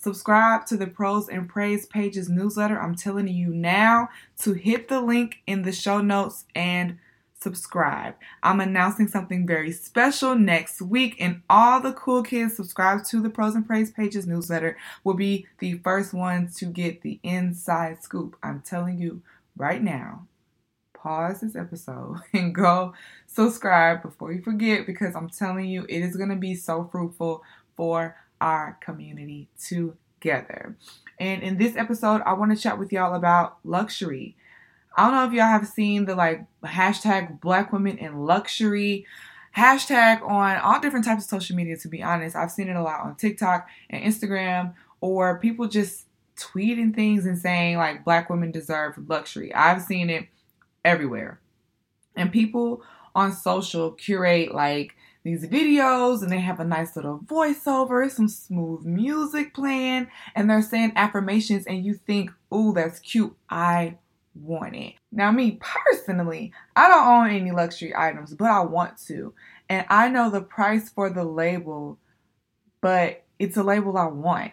subscribed 0.00 0.66
to 0.68 0.76
the 0.76 0.86
Prose 0.86 1.28
and 1.28 1.48
Praise 1.48 1.86
Pages 1.86 2.28
newsletter, 2.28 2.80
I'm 2.80 2.94
telling 2.94 3.28
you 3.28 3.48
now 3.48 4.08
to 4.40 4.54
hit 4.54 4.88
the 4.88 5.00
link 5.00 5.38
in 5.46 5.62
the 5.62 5.72
show 5.72 6.00
notes 6.00 6.44
and 6.54 6.98
subscribe. 7.38 8.14
I'm 8.42 8.60
announcing 8.60 9.08
something 9.08 9.46
very 9.46 9.72
special 9.72 10.34
next 10.34 10.82
week, 10.82 11.16
and 11.20 11.42
all 11.48 11.80
the 11.80 11.92
cool 11.92 12.22
kids 12.22 12.56
subscribed 12.56 13.06
to 13.10 13.20
the 13.20 13.30
Prose 13.30 13.54
and 13.54 13.66
Praise 13.66 13.90
Pages 13.90 14.26
newsletter 14.26 14.76
will 15.04 15.14
be 15.14 15.46
the 15.58 15.78
first 15.78 16.12
ones 16.12 16.56
to 16.56 16.66
get 16.66 17.02
the 17.02 17.20
inside 17.22 18.02
scoop. 18.02 18.36
I'm 18.42 18.62
telling 18.62 18.98
you 18.98 19.22
right 19.56 19.82
now 19.82 20.26
pause 21.02 21.40
this 21.40 21.56
episode 21.56 22.16
and 22.32 22.54
go 22.54 22.94
subscribe 23.26 24.02
before 24.02 24.32
you 24.32 24.42
forget 24.42 24.86
because 24.86 25.14
I'm 25.14 25.30
telling 25.30 25.66
you, 25.66 25.84
it 25.88 26.00
is 26.00 26.16
going 26.16 26.30
to 26.30 26.36
be 26.36 26.54
so 26.54 26.88
fruitful 26.90 27.42
for 27.76 28.16
our 28.40 28.78
community 28.80 29.48
together. 29.58 30.76
And 31.18 31.42
in 31.42 31.58
this 31.58 31.76
episode, 31.76 32.22
I 32.24 32.32
want 32.32 32.56
to 32.56 32.62
chat 32.62 32.78
with 32.78 32.92
y'all 32.92 33.14
about 33.14 33.58
luxury. 33.64 34.36
I 34.96 35.04
don't 35.04 35.14
know 35.14 35.26
if 35.26 35.32
y'all 35.32 35.46
have 35.46 35.68
seen 35.68 36.06
the 36.06 36.14
like 36.14 36.44
hashtag 36.64 37.40
black 37.40 37.72
women 37.72 37.98
in 37.98 38.24
luxury 38.24 39.06
hashtag 39.56 40.22
on 40.22 40.56
all 40.58 40.80
different 40.80 41.04
types 41.04 41.24
of 41.24 41.30
social 41.30 41.56
media, 41.56 41.76
to 41.76 41.88
be 41.88 42.02
honest. 42.02 42.36
I've 42.36 42.52
seen 42.52 42.68
it 42.68 42.76
a 42.76 42.82
lot 42.82 43.00
on 43.00 43.16
TikTok 43.16 43.68
and 43.88 44.02
Instagram, 44.02 44.74
or 45.00 45.38
people 45.38 45.66
just 45.66 46.06
tweeting 46.36 46.94
things 46.94 47.26
and 47.26 47.38
saying 47.38 47.76
like 47.76 48.04
black 48.04 48.30
women 48.30 48.50
deserve 48.50 48.96
luxury. 49.08 49.52
I've 49.54 49.82
seen 49.82 50.08
it 50.08 50.28
everywhere. 50.84 51.40
And 52.16 52.32
people 52.32 52.82
on 53.14 53.32
social 53.32 53.92
curate 53.92 54.54
like 54.54 54.94
these 55.22 55.46
videos 55.46 56.22
and 56.22 56.30
they 56.30 56.40
have 56.40 56.60
a 56.60 56.64
nice 56.64 56.96
little 56.96 57.18
voiceover, 57.20 58.10
some 58.10 58.28
smooth 58.28 58.84
music 58.84 59.54
playing, 59.54 60.08
and 60.34 60.48
they're 60.48 60.62
saying 60.62 60.92
affirmations, 60.96 61.66
and 61.66 61.84
you 61.84 61.94
think, 61.94 62.30
oh, 62.50 62.72
that's 62.72 62.98
cute. 63.00 63.36
I 63.48 63.98
want 64.34 64.76
it. 64.76 64.94
Now, 65.12 65.30
me 65.30 65.58
personally, 65.60 66.52
I 66.76 66.88
don't 66.88 67.06
own 67.06 67.30
any 67.30 67.50
luxury 67.50 67.92
items, 67.96 68.34
but 68.34 68.50
I 68.50 68.60
want 68.60 68.96
to. 69.06 69.34
And 69.68 69.86
I 69.88 70.08
know 70.08 70.30
the 70.30 70.40
price 70.40 70.88
for 70.88 71.10
the 71.10 71.24
label, 71.24 71.98
but 72.80 73.24
it's 73.38 73.56
a 73.56 73.62
label 73.62 73.96
I 73.96 74.06
want. 74.06 74.52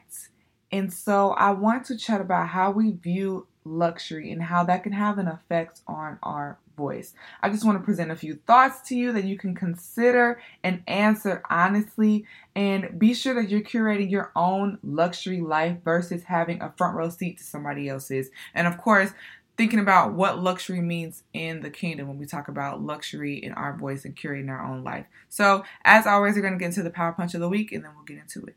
And 0.71 0.91
so 0.91 1.31
I 1.31 1.51
want 1.51 1.85
to 1.85 1.97
chat 1.97 2.21
about 2.21 2.49
how 2.49 2.71
we 2.71 2.91
view 2.91 3.47
luxury 3.63 4.31
and 4.31 4.43
how 4.43 4.63
that 4.65 4.83
can 4.83 4.93
have 4.93 5.17
an 5.17 5.27
effect 5.27 5.81
on 5.87 6.19
our 6.23 6.59
voice. 6.77 7.13
I 7.41 7.49
just 7.49 7.65
want 7.65 7.77
to 7.77 7.83
present 7.83 8.11
a 8.11 8.15
few 8.15 8.35
thoughts 8.47 8.87
to 8.89 8.95
you 8.95 9.11
that 9.11 9.25
you 9.25 9.37
can 9.37 9.55
consider 9.55 10.39
and 10.63 10.83
answer 10.87 11.43
honestly. 11.49 12.25
And 12.55 12.97
be 12.97 13.13
sure 13.13 13.33
that 13.35 13.49
you're 13.49 13.61
curating 13.61 14.09
your 14.09 14.31
own 14.35 14.77
luxury 14.83 15.41
life 15.41 15.77
versus 15.83 16.23
having 16.23 16.61
a 16.61 16.73
front 16.77 16.95
row 16.95 17.09
seat 17.09 17.39
to 17.39 17.43
somebody 17.43 17.89
else's. 17.89 18.29
And 18.53 18.67
of 18.67 18.77
course, 18.77 19.11
thinking 19.57 19.79
about 19.79 20.13
what 20.13 20.39
luxury 20.39 20.81
means 20.81 21.23
in 21.33 21.61
the 21.61 21.69
kingdom 21.71 22.07
when 22.07 22.19
we 22.19 22.27
talk 22.27 22.47
about 22.47 22.81
luxury 22.81 23.37
in 23.37 23.51
our 23.53 23.75
voice 23.75 24.05
and 24.05 24.15
curating 24.15 24.49
our 24.49 24.63
own 24.63 24.83
life. 24.83 25.07
So, 25.29 25.63
as 25.83 26.05
always, 26.05 26.35
we're 26.35 26.41
going 26.41 26.53
to 26.53 26.59
get 26.59 26.67
into 26.67 26.83
the 26.83 26.91
power 26.91 27.11
punch 27.11 27.33
of 27.33 27.41
the 27.41 27.49
week 27.49 27.71
and 27.71 27.83
then 27.83 27.91
we'll 27.95 28.05
get 28.05 28.19
into 28.19 28.45
it. 28.45 28.55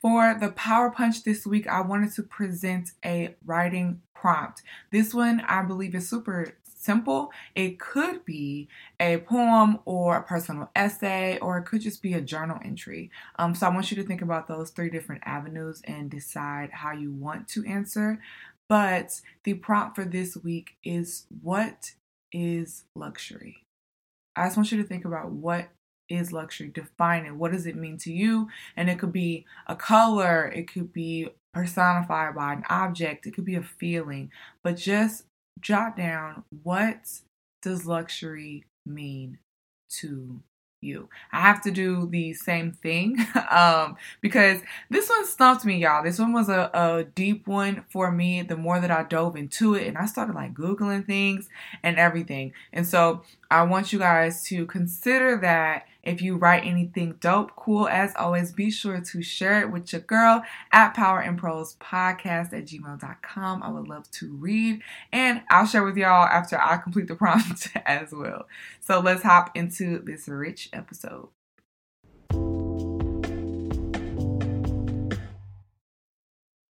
For 0.00 0.34
the 0.40 0.48
Power 0.52 0.90
Punch 0.90 1.24
this 1.24 1.46
week, 1.46 1.66
I 1.66 1.82
wanted 1.82 2.12
to 2.14 2.22
present 2.22 2.92
a 3.04 3.36
writing 3.44 4.00
prompt. 4.14 4.62
This 4.90 5.12
one 5.12 5.42
I 5.42 5.62
believe 5.62 5.94
is 5.94 6.08
super 6.08 6.54
simple. 6.62 7.30
It 7.54 7.78
could 7.78 8.24
be 8.24 8.68
a 8.98 9.18
poem 9.18 9.80
or 9.84 10.16
a 10.16 10.22
personal 10.22 10.70
essay, 10.74 11.38
or 11.40 11.58
it 11.58 11.64
could 11.64 11.82
just 11.82 12.02
be 12.02 12.14
a 12.14 12.22
journal 12.22 12.58
entry. 12.64 13.10
Um, 13.38 13.54
so 13.54 13.66
I 13.66 13.74
want 13.74 13.90
you 13.90 13.96
to 13.98 14.02
think 14.02 14.22
about 14.22 14.48
those 14.48 14.70
three 14.70 14.88
different 14.88 15.22
avenues 15.26 15.82
and 15.84 16.10
decide 16.10 16.70
how 16.72 16.92
you 16.92 17.12
want 17.12 17.46
to 17.48 17.66
answer. 17.66 18.22
But 18.70 19.20
the 19.44 19.54
prompt 19.54 19.96
for 19.96 20.06
this 20.06 20.34
week 20.34 20.76
is 20.82 21.26
what 21.42 21.92
is 22.32 22.84
luxury? 22.94 23.66
I 24.34 24.46
just 24.46 24.56
want 24.56 24.72
you 24.72 24.80
to 24.80 24.88
think 24.88 25.04
about 25.04 25.30
what 25.30 25.68
is 26.10 26.32
luxury? 26.32 26.68
Define 26.68 27.24
it. 27.24 27.34
What 27.34 27.52
does 27.52 27.66
it 27.66 27.76
mean 27.76 27.96
to 27.98 28.12
you? 28.12 28.48
And 28.76 28.90
it 28.90 28.98
could 28.98 29.12
be 29.12 29.46
a 29.66 29.76
color, 29.76 30.48
it 30.54 30.72
could 30.72 30.92
be 30.92 31.28
personified 31.54 32.34
by 32.34 32.52
an 32.54 32.64
object, 32.68 33.26
it 33.26 33.34
could 33.34 33.44
be 33.44 33.56
a 33.56 33.62
feeling. 33.62 34.30
But 34.62 34.76
just 34.76 35.24
jot 35.60 35.96
down 35.96 36.44
what 36.62 37.20
does 37.62 37.86
luxury 37.86 38.64
mean 38.86 39.38
to 40.00 40.42
you. 40.82 41.08
I 41.32 41.40
have 41.40 41.60
to 41.62 41.70
do 41.70 42.08
the 42.10 42.32
same 42.32 42.72
thing 42.72 43.18
um, 43.50 43.96
because 44.20 44.60
this 44.88 45.08
one 45.08 45.26
stumped 45.26 45.64
me, 45.64 45.78
y'all. 45.78 46.02
This 46.02 46.18
one 46.18 46.32
was 46.32 46.48
a, 46.48 46.70
a 46.72 47.04
deep 47.14 47.46
one 47.46 47.84
for 47.90 48.10
me. 48.10 48.42
The 48.42 48.56
more 48.56 48.80
that 48.80 48.90
I 48.90 49.02
dove 49.02 49.36
into 49.36 49.74
it, 49.74 49.86
and 49.86 49.98
I 49.98 50.06
started 50.06 50.34
like 50.34 50.54
Googling 50.54 51.06
things 51.06 51.48
and 51.82 51.98
everything. 51.98 52.52
And 52.72 52.86
so 52.86 53.22
I 53.50 53.62
want 53.64 53.92
you 53.92 53.98
guys 53.98 54.42
to 54.44 54.66
consider 54.66 55.36
that 55.38 55.84
if 56.02 56.22
you 56.22 56.36
write 56.36 56.64
anything 56.64 57.16
dope, 57.20 57.54
cool, 57.56 57.88
as 57.88 58.12
always, 58.16 58.52
be 58.52 58.70
sure 58.70 59.00
to 59.00 59.22
share 59.22 59.60
it 59.60 59.70
with 59.70 59.92
your 59.92 60.02
girl 60.02 60.42
at 60.72 60.94
Power 60.94 61.22
in 61.22 61.36
Prose 61.36 61.76
Podcast 61.80 62.52
at 62.52 62.66
gmail.com. 62.66 63.62
I 63.62 63.70
would 63.70 63.88
love 63.88 64.10
to 64.12 64.32
read, 64.34 64.80
and 65.12 65.42
I'll 65.50 65.66
share 65.66 65.84
with 65.84 65.96
y'all 65.96 66.26
after 66.26 66.60
I 66.60 66.78
complete 66.78 67.08
the 67.08 67.14
prompt 67.16 67.68
as 67.86 68.12
well. 68.12 68.46
So 68.80 69.00
let's 69.00 69.22
hop 69.22 69.56
into 69.56 69.98
this 69.98 70.28
rich 70.28 70.70
episode. 70.72 71.28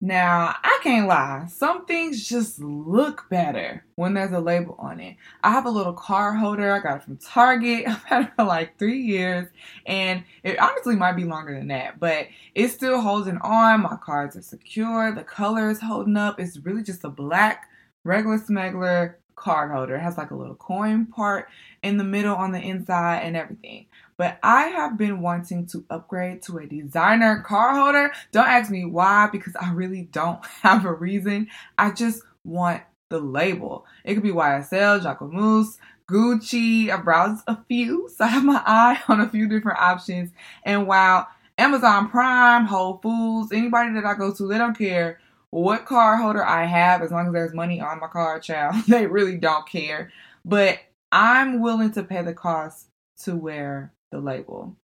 Now, 0.05 0.53
I 0.63 0.79
can't 0.83 1.07
lie, 1.07 1.47
some 1.47 1.87
things 1.87 2.29
just 2.29 2.59
look 2.59 3.25
better 3.27 3.83
when 3.95 4.13
there's 4.13 4.33
a 4.33 4.39
label 4.39 4.75
on 4.77 4.99
it. 4.99 5.15
I 5.43 5.49
have 5.49 5.65
a 5.65 5.71
little 5.71 5.93
card 5.93 6.37
holder, 6.37 6.71
I 6.71 6.79
got 6.79 6.97
it 6.97 7.03
from 7.05 7.17
Target. 7.17 7.85
I've 7.87 8.03
had 8.03 8.21
it 8.25 8.31
for 8.35 8.43
like 8.43 8.77
three 8.77 9.01
years, 9.01 9.47
and 9.87 10.23
it 10.43 10.59
honestly 10.59 10.95
might 10.95 11.15
be 11.15 11.23
longer 11.23 11.57
than 11.57 11.69
that, 11.69 11.99
but 11.99 12.27
it's 12.53 12.71
still 12.71 13.01
holding 13.01 13.39
on. 13.39 13.81
My 13.81 13.95
cards 13.95 14.35
are 14.35 14.43
secure, 14.43 15.11
the 15.11 15.23
color 15.23 15.71
is 15.71 15.81
holding 15.81 16.17
up. 16.17 16.39
It's 16.39 16.59
really 16.59 16.83
just 16.83 17.03
a 17.03 17.09
black, 17.09 17.67
regular 18.03 18.37
smuggler 18.37 19.17
card 19.35 19.71
holder. 19.71 19.95
It 19.95 20.01
has 20.01 20.19
like 20.19 20.29
a 20.29 20.35
little 20.35 20.53
coin 20.53 21.07
part 21.07 21.47
in 21.81 21.97
the 21.97 22.03
middle 22.03 22.35
on 22.35 22.51
the 22.51 22.61
inside 22.61 23.21
and 23.21 23.35
everything. 23.35 23.87
But 24.17 24.39
I 24.41 24.67
have 24.67 24.97
been 24.97 25.21
wanting 25.21 25.67
to 25.67 25.83
upgrade 25.89 26.41
to 26.43 26.57
a 26.57 26.65
designer 26.65 27.43
card 27.45 27.75
holder. 27.75 28.11
Don't 28.31 28.47
ask 28.47 28.71
me 28.71 28.85
why, 28.85 29.27
because 29.31 29.55
I 29.57 29.71
really 29.71 30.03
don't 30.03 30.45
have 30.61 30.85
a 30.85 30.93
reason. 30.93 31.47
I 31.77 31.91
just 31.91 32.21
want 32.43 32.81
the 33.09 33.19
label. 33.19 33.85
It 34.03 34.13
could 34.13 34.23
be 34.23 34.31
YSL, 34.31 35.01
Jacquemus, 35.01 35.77
Gucci. 36.09 36.89
I 36.89 36.97
browsed 36.97 37.43
a 37.47 37.57
few, 37.67 38.09
so 38.15 38.25
I 38.25 38.27
have 38.27 38.43
my 38.43 38.61
eye 38.65 39.01
on 39.07 39.21
a 39.21 39.29
few 39.29 39.47
different 39.47 39.79
options. 39.79 40.31
And 40.63 40.87
while 40.87 41.27
Amazon 41.57 42.09
Prime, 42.09 42.65
Whole 42.65 42.97
Foods, 42.97 43.51
anybody 43.51 43.93
that 43.93 44.05
I 44.05 44.13
go 44.15 44.33
to, 44.33 44.47
they 44.47 44.57
don't 44.57 44.77
care 44.77 45.19
what 45.49 45.85
card 45.85 46.19
holder 46.19 46.43
I 46.43 46.65
have 46.65 47.01
as 47.01 47.11
long 47.11 47.27
as 47.27 47.33
there's 47.33 47.53
money 47.53 47.79
on 47.79 47.99
my 47.99 48.07
card, 48.07 48.43
child. 48.43 48.75
they 48.87 49.07
really 49.07 49.37
don't 49.37 49.67
care. 49.67 50.11
But 50.43 50.79
I'm 51.11 51.61
willing 51.61 51.91
to 51.93 52.03
pay 52.03 52.21
the 52.21 52.33
cost 52.33 52.87
to 53.23 53.35
wear 53.35 53.93
the 54.15 54.21
label. 54.21 54.75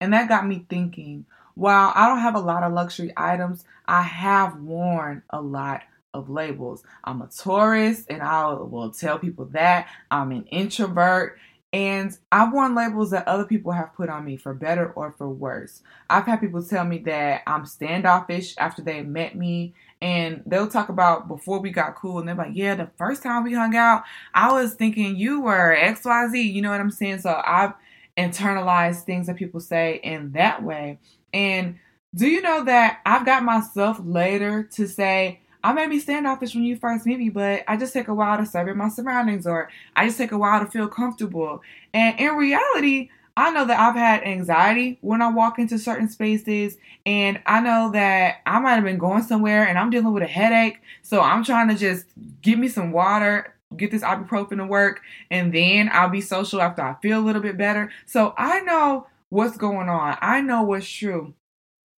And 0.00 0.12
that 0.12 0.28
got 0.28 0.46
me 0.46 0.64
thinking 0.68 1.26
while 1.54 1.92
I 1.94 2.08
don't 2.08 2.20
have 2.20 2.36
a 2.36 2.40
lot 2.40 2.62
of 2.62 2.72
luxury 2.72 3.12
items, 3.16 3.64
I 3.86 4.02
have 4.02 4.60
worn 4.60 5.22
a 5.30 5.42
lot 5.42 5.82
of 6.14 6.30
labels. 6.30 6.82
I'm 7.04 7.20
a 7.20 7.28
Taurus 7.28 8.06
and 8.08 8.22
I 8.22 8.52
will 8.54 8.90
tell 8.90 9.18
people 9.18 9.44
that. 9.46 9.88
I'm 10.10 10.32
an 10.32 10.44
introvert 10.46 11.38
and 11.72 12.16
I've 12.32 12.52
worn 12.52 12.74
labels 12.74 13.10
that 13.10 13.28
other 13.28 13.44
people 13.44 13.72
have 13.72 13.94
put 13.94 14.08
on 14.08 14.24
me 14.24 14.36
for 14.36 14.54
better 14.54 14.90
or 14.92 15.14
for 15.16 15.28
worse. 15.28 15.82
I've 16.08 16.24
had 16.24 16.40
people 16.40 16.62
tell 16.64 16.84
me 16.84 16.98
that 17.00 17.42
I'm 17.46 17.66
standoffish 17.66 18.54
after 18.56 18.82
they 18.82 19.02
met 19.02 19.36
me 19.36 19.74
and 20.00 20.42
they'll 20.46 20.66
talk 20.66 20.88
about 20.88 21.28
before 21.28 21.60
we 21.60 21.70
got 21.70 21.94
cool 21.94 22.18
and 22.18 22.26
they're 22.26 22.34
like, 22.34 22.54
yeah, 22.54 22.74
the 22.74 22.90
first 22.96 23.22
time 23.22 23.44
we 23.44 23.52
hung 23.52 23.76
out, 23.76 24.02
I 24.34 24.50
was 24.52 24.74
thinking 24.74 25.16
you 25.16 25.42
were 25.42 25.76
XYZ. 25.78 26.52
You 26.52 26.62
know 26.62 26.70
what 26.70 26.80
I'm 26.80 26.90
saying? 26.90 27.20
So 27.20 27.40
I've 27.44 27.74
internalized 28.16 29.02
things 29.02 29.26
that 29.26 29.36
people 29.36 29.60
say 29.60 30.00
in 30.02 30.32
that 30.32 30.62
way. 30.62 30.98
And 31.32 31.78
do 32.14 32.26
you 32.26 32.42
know 32.42 32.64
that 32.64 33.00
I've 33.06 33.24
got 33.24 33.44
myself 33.44 34.00
later 34.02 34.64
to 34.74 34.86
say, 34.86 35.40
I 35.62 35.72
may 35.72 35.86
be 35.86 36.00
standoffish 36.00 36.54
when 36.54 36.64
you 36.64 36.76
first 36.76 37.06
meet 37.06 37.18
me, 37.18 37.28
but 37.28 37.64
I 37.68 37.76
just 37.76 37.92
take 37.92 38.08
a 38.08 38.14
while 38.14 38.38
to 38.38 38.46
survey 38.46 38.72
my 38.72 38.88
surroundings 38.88 39.46
or 39.46 39.68
I 39.94 40.06
just 40.06 40.18
take 40.18 40.32
a 40.32 40.38
while 40.38 40.64
to 40.64 40.70
feel 40.70 40.88
comfortable. 40.88 41.60
And 41.92 42.18
in 42.18 42.34
reality, 42.34 43.10
I 43.36 43.50
know 43.50 43.64
that 43.64 43.78
I've 43.78 43.94
had 43.94 44.22
anxiety 44.24 44.98
when 45.02 45.22
I 45.22 45.28
walk 45.28 45.58
into 45.58 45.78
certain 45.78 46.08
spaces, 46.08 46.76
and 47.06 47.40
I 47.46 47.60
know 47.60 47.90
that 47.92 48.38
I 48.44 48.58
might 48.58 48.74
have 48.74 48.84
been 48.84 48.98
going 48.98 49.22
somewhere 49.22 49.66
and 49.66 49.78
I'm 49.78 49.88
dealing 49.88 50.12
with 50.12 50.22
a 50.22 50.26
headache. 50.26 50.80
So 51.02 51.20
I'm 51.20 51.44
trying 51.44 51.68
to 51.68 51.74
just 51.74 52.06
give 52.42 52.58
me 52.58 52.68
some 52.68 52.92
water, 52.92 53.54
get 53.76 53.90
this 53.90 54.02
ibuprofen 54.02 54.56
to 54.56 54.66
work, 54.66 55.00
and 55.30 55.52
then 55.52 55.88
I'll 55.92 56.08
be 56.08 56.20
social 56.20 56.60
after 56.60 56.82
I 56.82 56.96
feel 57.00 57.18
a 57.18 57.24
little 57.24 57.42
bit 57.42 57.56
better. 57.56 57.90
So 58.06 58.34
I 58.36 58.60
know 58.60 59.06
what's 59.28 59.56
going 59.56 59.88
on, 59.88 60.18
I 60.20 60.40
know 60.40 60.62
what's 60.62 60.88
true. 60.88 61.34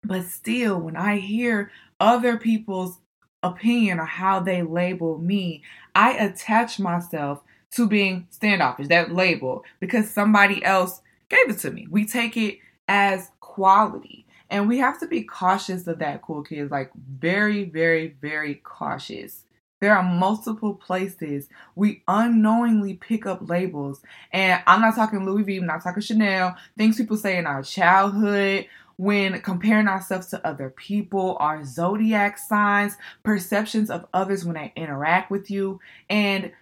But 0.02 0.24
still, 0.24 0.80
when 0.80 0.96
I 0.96 1.18
hear 1.18 1.70
other 2.00 2.36
people's 2.38 2.98
opinion 3.42 3.98
or 4.00 4.06
how 4.06 4.40
they 4.40 4.62
label 4.62 5.18
me, 5.18 5.62
I 5.94 6.12
attach 6.12 6.78
myself 6.78 7.42
to 7.72 7.86
being 7.86 8.26
standoffish, 8.30 8.88
that 8.88 9.14
label, 9.14 9.64
because 9.78 10.10
somebody 10.10 10.64
else 10.64 11.02
gave 11.28 11.48
it 11.48 11.58
to 11.58 11.70
me. 11.70 11.86
We 11.90 12.06
take 12.06 12.36
it 12.36 12.58
as 12.88 13.30
quality. 13.40 14.26
And 14.48 14.68
we 14.68 14.78
have 14.78 14.98
to 15.00 15.06
be 15.06 15.22
cautious 15.22 15.86
of 15.86 16.00
that, 16.00 16.22
cool 16.22 16.42
kids. 16.42 16.72
Like, 16.72 16.90
very, 16.94 17.64
very, 17.64 18.16
very 18.20 18.56
cautious. 18.56 19.44
There 19.80 19.96
are 19.96 20.02
multiple 20.02 20.74
places 20.74 21.48
we 21.74 22.02
unknowingly 22.06 22.94
pick 22.94 23.26
up 23.26 23.48
labels. 23.48 24.02
And 24.32 24.62
I'm 24.66 24.80
not 24.80 24.94
talking 24.94 25.24
Louis 25.24 25.42
V, 25.42 25.56
I'm 25.56 25.66
not 25.66 25.82
talking 25.82 26.02
Chanel, 26.02 26.56
things 26.76 26.96
people 26.96 27.16
say 27.16 27.38
in 27.38 27.46
our 27.46 27.62
childhood, 27.62 28.66
when 28.96 29.40
comparing 29.40 29.88
ourselves 29.88 30.26
to 30.26 30.46
other 30.46 30.68
people, 30.68 31.38
our 31.40 31.64
zodiac 31.64 32.36
signs, 32.36 32.98
perceptions 33.22 33.90
of 33.90 34.06
others 34.12 34.44
when 34.44 34.56
they 34.56 34.72
interact 34.76 35.30
with 35.30 35.50
you. 35.50 35.80
And 36.10 36.52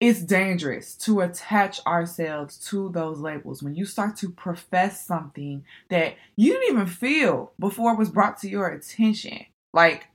it's 0.00 0.20
dangerous 0.20 0.94
to 0.94 1.20
attach 1.22 1.84
ourselves 1.84 2.56
to 2.68 2.90
those 2.90 3.18
labels 3.18 3.60
when 3.64 3.74
you 3.74 3.84
start 3.84 4.16
to 4.18 4.30
profess 4.30 5.04
something 5.04 5.64
that 5.90 6.14
you 6.36 6.52
didn't 6.52 6.72
even 6.72 6.86
feel 6.86 7.50
before 7.58 7.92
it 7.92 7.98
was 7.98 8.08
brought 8.08 8.38
to 8.38 8.48
your 8.48 8.68
attention. 8.68 9.44
Like, 9.72 10.06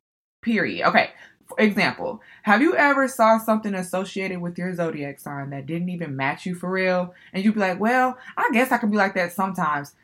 period. 0.41 0.87
Okay, 0.87 1.09
for 1.55 1.61
example, 1.63 2.21
have 2.43 2.61
you 2.61 2.75
ever 2.75 3.07
saw 3.07 3.37
something 3.37 3.73
associated 3.73 4.41
with 4.41 4.57
your 4.57 4.73
zodiac 4.73 5.19
sign 5.19 5.49
that 5.51 5.65
didn't 5.65 5.89
even 5.89 6.15
match 6.15 6.45
you 6.45 6.55
for 6.55 6.69
real? 6.69 7.13
And 7.33 7.43
you'd 7.43 7.53
be 7.53 7.59
like, 7.59 7.79
well, 7.79 8.17
I 8.37 8.49
guess 8.53 8.71
I 8.71 8.77
can 8.77 8.91
be 8.91 8.97
like 8.97 9.15
that 9.15 9.33
sometimes. 9.33 9.95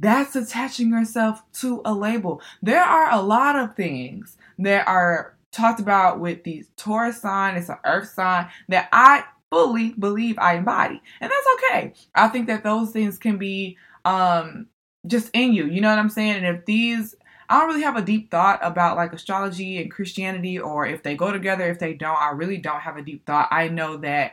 That's 0.00 0.36
attaching 0.36 0.90
yourself 0.90 1.42
to 1.60 1.80
a 1.84 1.94
label. 1.94 2.42
There 2.62 2.82
are 2.82 3.12
a 3.12 3.22
lot 3.22 3.56
of 3.56 3.76
things 3.76 4.36
that 4.58 4.86
are 4.88 5.36
talked 5.52 5.80
about 5.80 6.20
with 6.20 6.42
the 6.44 6.64
Taurus 6.76 7.20
sign, 7.20 7.56
it's 7.56 7.68
an 7.68 7.78
earth 7.84 8.08
sign 8.10 8.48
that 8.68 8.88
I 8.92 9.24
fully 9.50 9.90
believe 9.92 10.38
I 10.38 10.56
embody. 10.56 11.00
And 11.20 11.30
that's 11.30 11.46
okay. 11.54 11.94
I 12.14 12.28
think 12.28 12.48
that 12.48 12.64
those 12.64 12.90
things 12.90 13.18
can 13.18 13.38
be 13.38 13.78
um 14.04 14.66
just 15.06 15.30
in 15.32 15.52
you. 15.52 15.66
You 15.66 15.80
know 15.80 15.90
what 15.90 15.98
I'm 15.98 16.10
saying? 16.10 16.44
And 16.44 16.56
if 16.56 16.64
these 16.64 17.14
I 17.54 17.60
don't 17.60 17.68
really 17.68 17.82
have 17.82 17.96
a 17.96 18.02
deep 18.02 18.32
thought 18.32 18.58
about 18.62 18.96
like 18.96 19.12
astrology 19.12 19.80
and 19.80 19.88
Christianity 19.88 20.58
or 20.58 20.86
if 20.86 21.04
they 21.04 21.14
go 21.14 21.30
together, 21.30 21.70
if 21.70 21.78
they 21.78 21.94
don't, 21.94 22.20
I 22.20 22.30
really 22.30 22.56
don't 22.56 22.80
have 22.80 22.96
a 22.96 23.02
deep 23.02 23.24
thought. 23.24 23.46
I 23.52 23.68
know 23.68 23.98
that 23.98 24.32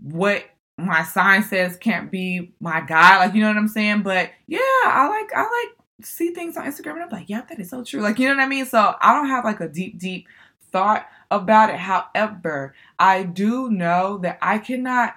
what 0.00 0.44
my 0.76 1.04
sign 1.04 1.44
says 1.44 1.76
can't 1.76 2.10
be 2.10 2.52
my 2.58 2.80
guide, 2.80 3.18
like 3.18 3.34
you 3.34 3.40
know 3.40 3.48
what 3.48 3.56
I'm 3.56 3.68
saying? 3.68 4.02
But 4.02 4.30
yeah, 4.48 4.58
I 4.58 5.06
like 5.08 5.32
I 5.32 5.42
like 5.42 6.04
see 6.04 6.30
things 6.30 6.56
on 6.56 6.66
Instagram 6.66 6.94
and 6.94 7.02
I'm 7.04 7.10
like, 7.10 7.28
yeah, 7.28 7.42
that 7.42 7.60
is 7.60 7.70
so 7.70 7.84
true. 7.84 8.00
Like 8.00 8.18
you 8.18 8.28
know 8.28 8.34
what 8.34 8.42
I 8.42 8.48
mean? 8.48 8.66
So 8.66 8.96
I 9.00 9.14
don't 9.14 9.28
have 9.28 9.44
like 9.44 9.60
a 9.60 9.68
deep, 9.68 9.98
deep 9.98 10.26
thought 10.72 11.06
about 11.30 11.70
it. 11.70 11.76
However, 11.76 12.74
I 12.98 13.22
do 13.22 13.70
know 13.70 14.18
that 14.18 14.38
I 14.42 14.58
cannot 14.58 15.14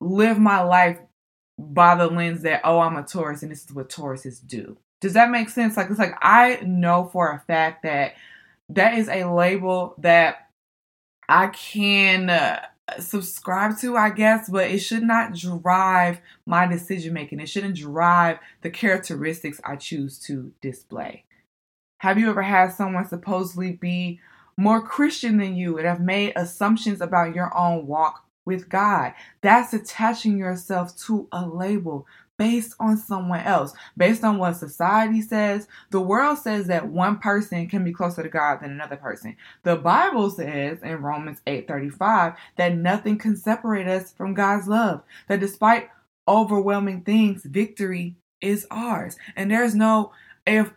live 0.00 0.38
my 0.38 0.62
life 0.62 0.98
by 1.58 1.96
the 1.96 2.06
lens 2.06 2.42
that, 2.42 2.60
oh, 2.62 2.78
I'm 2.78 2.96
a 2.96 3.02
Taurus 3.02 3.42
and 3.42 3.50
this 3.50 3.64
is 3.64 3.72
what 3.72 3.88
Tauruses 3.88 4.46
do. 4.46 4.76
Does 5.00 5.12
that 5.14 5.30
make 5.30 5.48
sense? 5.48 5.76
Like, 5.76 5.90
it's 5.90 5.98
like 5.98 6.16
I 6.20 6.60
know 6.64 7.08
for 7.12 7.30
a 7.30 7.40
fact 7.40 7.82
that 7.82 8.14
that 8.70 8.94
is 8.94 9.08
a 9.08 9.24
label 9.24 9.94
that 9.98 10.48
I 11.28 11.48
can. 11.48 12.30
Uh, 12.30 12.60
subscribe 12.98 13.78
to, 13.78 13.96
I 13.96 14.10
guess, 14.10 14.48
but 14.48 14.70
it 14.70 14.78
should 14.78 15.02
not 15.02 15.34
drive 15.34 16.20
my 16.46 16.66
decision 16.66 17.12
making. 17.12 17.40
It 17.40 17.48
shouldn't 17.48 17.76
drive 17.76 18.38
the 18.62 18.70
characteristics 18.70 19.60
I 19.64 19.76
choose 19.76 20.18
to 20.20 20.52
display. 20.60 21.24
Have 21.98 22.18
you 22.18 22.30
ever 22.30 22.42
had 22.42 22.72
someone 22.72 23.08
supposedly 23.08 23.72
be 23.72 24.20
more 24.56 24.80
Christian 24.80 25.38
than 25.38 25.56
you 25.56 25.78
and 25.78 25.86
have 25.86 26.00
made 26.00 26.32
assumptions 26.36 27.00
about 27.00 27.34
your 27.34 27.56
own 27.56 27.86
walk 27.86 28.24
with 28.44 28.68
God? 28.68 29.14
That's 29.40 29.72
attaching 29.72 30.38
yourself 30.38 30.96
to 31.06 31.28
a 31.32 31.46
label 31.46 32.06
based 32.38 32.74
on 32.78 32.96
someone 32.96 33.40
else, 33.40 33.72
based 33.96 34.24
on 34.24 34.38
what 34.38 34.56
society 34.56 35.22
says. 35.22 35.68
The 35.90 36.00
world 36.00 36.38
says 36.38 36.66
that 36.66 36.88
one 36.88 37.18
person 37.18 37.68
can 37.68 37.84
be 37.84 37.92
closer 37.92 38.22
to 38.22 38.28
God 38.28 38.60
than 38.60 38.70
another 38.70 38.96
person. 38.96 39.36
The 39.62 39.76
Bible 39.76 40.30
says 40.30 40.82
in 40.82 41.02
Romans 41.02 41.40
8:35 41.46 42.36
that 42.56 42.76
nothing 42.76 43.18
can 43.18 43.36
separate 43.36 43.88
us 43.88 44.12
from 44.12 44.34
God's 44.34 44.68
love. 44.68 45.02
That 45.28 45.40
despite 45.40 45.90
overwhelming 46.28 47.02
things, 47.02 47.44
victory 47.44 48.16
is 48.40 48.66
ours. 48.70 49.16
And 49.34 49.50
there's 49.50 49.74
no 49.74 50.12
if 50.46 50.72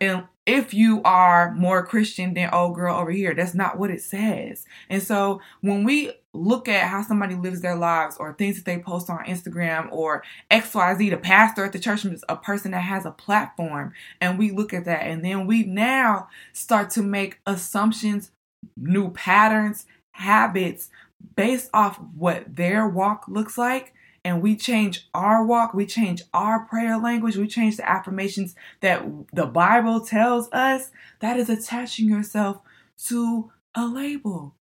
if 0.46 0.74
you 0.74 1.00
are 1.04 1.54
more 1.54 1.86
Christian 1.86 2.34
than 2.34 2.50
old 2.52 2.74
girl 2.74 2.96
over 2.96 3.10
here. 3.10 3.34
That's 3.34 3.54
not 3.54 3.78
what 3.78 3.90
it 3.90 4.02
says. 4.02 4.64
And 4.88 5.02
so 5.02 5.40
when 5.60 5.84
we 5.84 6.12
look 6.32 6.68
at 6.68 6.88
how 6.88 7.02
somebody 7.02 7.34
lives 7.36 7.60
their 7.60 7.76
lives 7.76 8.16
or 8.18 8.32
things 8.32 8.56
that 8.56 8.64
they 8.64 8.78
post 8.78 9.10
on 9.10 9.24
Instagram 9.26 9.92
or 9.92 10.24
XYZ, 10.50 11.10
the 11.10 11.16
pastor 11.16 11.64
at 11.64 11.72
the 11.72 11.78
church 11.78 12.04
is 12.04 12.24
a 12.28 12.36
person 12.36 12.72
that 12.72 12.80
has 12.80 13.06
a 13.06 13.12
platform, 13.12 13.92
and 14.20 14.38
we 14.38 14.50
look 14.50 14.74
at 14.74 14.86
that 14.86 15.02
and 15.02 15.24
then 15.24 15.46
we 15.46 15.64
now 15.64 16.28
start 16.52 16.90
to 16.90 17.02
make 17.02 17.40
assumptions, 17.46 18.32
new 18.76 19.10
patterns, 19.10 19.86
habits 20.12 20.90
based 21.36 21.70
off 21.72 22.00
what 22.16 22.56
their 22.56 22.88
walk 22.88 23.26
looks 23.28 23.56
like 23.56 23.92
and 24.24 24.42
we 24.42 24.56
change 24.56 25.08
our 25.14 25.44
walk, 25.44 25.72
we 25.72 25.86
change 25.86 26.22
our 26.34 26.60
prayer 26.66 26.98
language, 26.98 27.36
we 27.36 27.46
change 27.46 27.76
the 27.76 27.88
affirmations 27.88 28.54
that 28.80 29.02
the 29.32 29.46
Bible 29.46 30.00
tells 30.00 30.50
us, 30.52 30.90
that 31.20 31.38
is 31.38 31.48
attaching 31.48 32.08
yourself 32.08 32.60
to 33.06 33.50
a 33.74 33.86
label. 33.86 34.54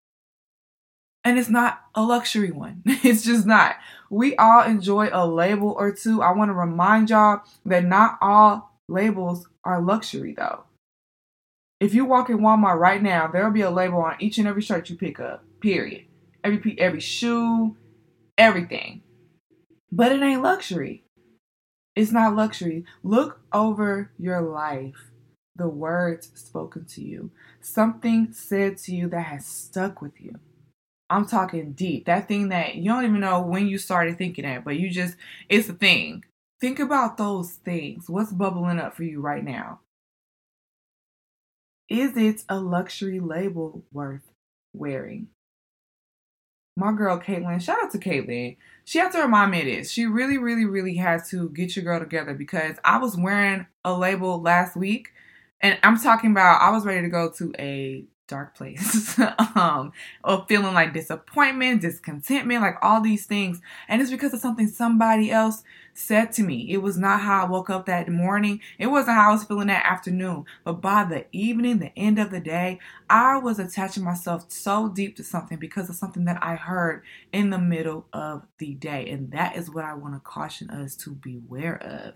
And 1.24 1.38
it's 1.38 1.50
not 1.50 1.80
a 1.94 2.02
luxury 2.02 2.52
one. 2.52 2.82
It's 2.86 3.24
just 3.24 3.46
not. 3.46 3.76
We 4.10 4.36
all 4.36 4.62
enjoy 4.62 5.10
a 5.12 5.26
label 5.26 5.74
or 5.76 5.92
two. 5.92 6.22
I 6.22 6.32
want 6.32 6.48
to 6.50 6.54
remind 6.54 7.10
y'all 7.10 7.42
that 7.66 7.84
not 7.84 8.18
all 8.22 8.78
labels 8.88 9.46
are 9.64 9.82
luxury 9.82 10.34
though. 10.36 10.64
If 11.80 11.94
you 11.94 12.04
walk 12.04 12.30
in 12.30 12.38
Walmart 12.38 12.78
right 12.78 13.02
now, 13.02 13.28
there'll 13.28 13.52
be 13.52 13.60
a 13.60 13.70
label 13.70 13.98
on 13.98 14.16
each 14.18 14.38
and 14.38 14.48
every 14.48 14.62
shirt 14.62 14.88
you 14.90 14.96
pick 14.96 15.20
up. 15.20 15.44
Period. 15.60 16.06
Every 16.42 16.78
every 16.78 17.00
shoe, 17.00 17.76
everything. 18.36 19.02
But 19.90 20.12
it 20.12 20.22
ain't 20.22 20.42
luxury. 20.42 21.04
It's 21.96 22.12
not 22.12 22.36
luxury. 22.36 22.84
Look 23.02 23.40
over 23.52 24.12
your 24.18 24.40
life, 24.40 25.10
the 25.56 25.68
words 25.68 26.30
spoken 26.34 26.84
to 26.86 27.02
you, 27.02 27.30
something 27.60 28.32
said 28.32 28.78
to 28.78 28.94
you 28.94 29.08
that 29.08 29.22
has 29.22 29.46
stuck 29.46 30.00
with 30.00 30.20
you. 30.20 30.38
I'm 31.10 31.26
talking 31.26 31.72
deep. 31.72 32.04
That 32.04 32.28
thing 32.28 32.50
that 32.50 32.76
you 32.76 32.84
don't 32.84 33.04
even 33.04 33.20
know 33.20 33.40
when 33.40 33.66
you 33.66 33.78
started 33.78 34.18
thinking 34.18 34.44
it, 34.44 34.62
but 34.62 34.78
you 34.78 34.90
just, 34.90 35.16
it's 35.48 35.68
a 35.68 35.72
thing. 35.72 36.24
Think 36.60 36.78
about 36.78 37.16
those 37.16 37.52
things. 37.52 38.10
What's 38.10 38.32
bubbling 38.32 38.78
up 38.78 38.94
for 38.94 39.04
you 39.04 39.20
right 39.20 39.44
now? 39.44 39.80
Is 41.88 42.16
it 42.16 42.44
a 42.48 42.60
luxury 42.60 43.20
label 43.20 43.82
worth 43.90 44.30
wearing? 44.74 45.28
my 46.78 46.92
girl 46.92 47.18
Caitlin, 47.18 47.60
shout 47.60 47.82
out 47.82 47.90
to 47.90 47.98
Caitlin. 47.98 48.56
She 48.88 48.98
had 48.98 49.12
to 49.12 49.20
remind 49.20 49.50
me 49.50 49.60
of 49.60 49.66
this. 49.66 49.90
She 49.90 50.06
really, 50.06 50.38
really, 50.38 50.64
really 50.64 50.94
had 50.94 51.22
to 51.26 51.50
get 51.50 51.76
your 51.76 51.84
girl 51.84 52.00
together 52.00 52.32
because 52.32 52.76
I 52.82 52.96
was 52.96 53.18
wearing 53.18 53.66
a 53.84 53.92
label 53.92 54.40
last 54.40 54.76
week 54.76 55.12
and 55.60 55.78
I'm 55.82 55.98
talking 55.98 56.30
about 56.30 56.62
I 56.62 56.70
was 56.70 56.86
ready 56.86 57.02
to 57.02 57.10
go 57.10 57.30
to 57.32 57.52
a 57.58 58.06
dark 58.28 58.56
place. 58.56 59.18
Um 59.56 59.92
of 60.24 60.46
feeling 60.48 60.74
like 60.74 60.94
disappointment 60.94 61.82
discontentment 61.82 62.62
like 62.62 62.76
all 62.82 63.00
these 63.00 63.26
things. 63.26 63.60
And 63.88 64.00
it's 64.02 64.10
because 64.10 64.34
of 64.34 64.40
something 64.40 64.68
somebody 64.68 65.30
else 65.32 65.64
said 65.94 66.32
to 66.32 66.44
me. 66.44 66.70
It 66.70 66.78
was 66.78 66.98
not 66.98 67.20
how 67.22 67.44
i 67.44 67.48
woke 67.48 67.70
up 67.70 67.86
that 67.86 68.08
morning. 68.08 68.60
It 68.78 68.88
wasn't 68.88 69.16
how 69.16 69.30
i 69.30 69.32
was 69.32 69.44
feeling 69.44 69.68
that 69.68 69.86
afternoon. 69.86 70.44
But 70.64 70.80
by 70.82 71.04
the 71.04 71.26
evening 71.32 71.78
the 71.80 71.98
end 71.98 72.18
of 72.20 72.30
the 72.30 72.40
day 72.40 72.78
i 73.10 73.38
was 73.38 73.58
attaching 73.58 74.04
myself 74.04 74.46
so 74.50 74.88
deep 74.88 75.16
to 75.16 75.24
something 75.24 75.58
because 75.58 75.90
of 75.90 75.96
something 75.96 76.26
that 76.26 76.42
i 76.44 76.56
heard 76.56 77.02
in 77.32 77.50
the 77.50 77.58
middle 77.58 78.06
of 78.12 78.44
the 78.58 78.74
day. 78.74 79.08
And 79.10 79.32
that 79.32 79.56
is 79.56 79.70
what 79.70 79.84
i 79.84 79.94
want 79.94 80.14
to 80.14 80.20
caution 80.20 80.70
us 80.70 80.96
to 80.98 81.12
beware 81.12 81.82
of. 81.82 82.14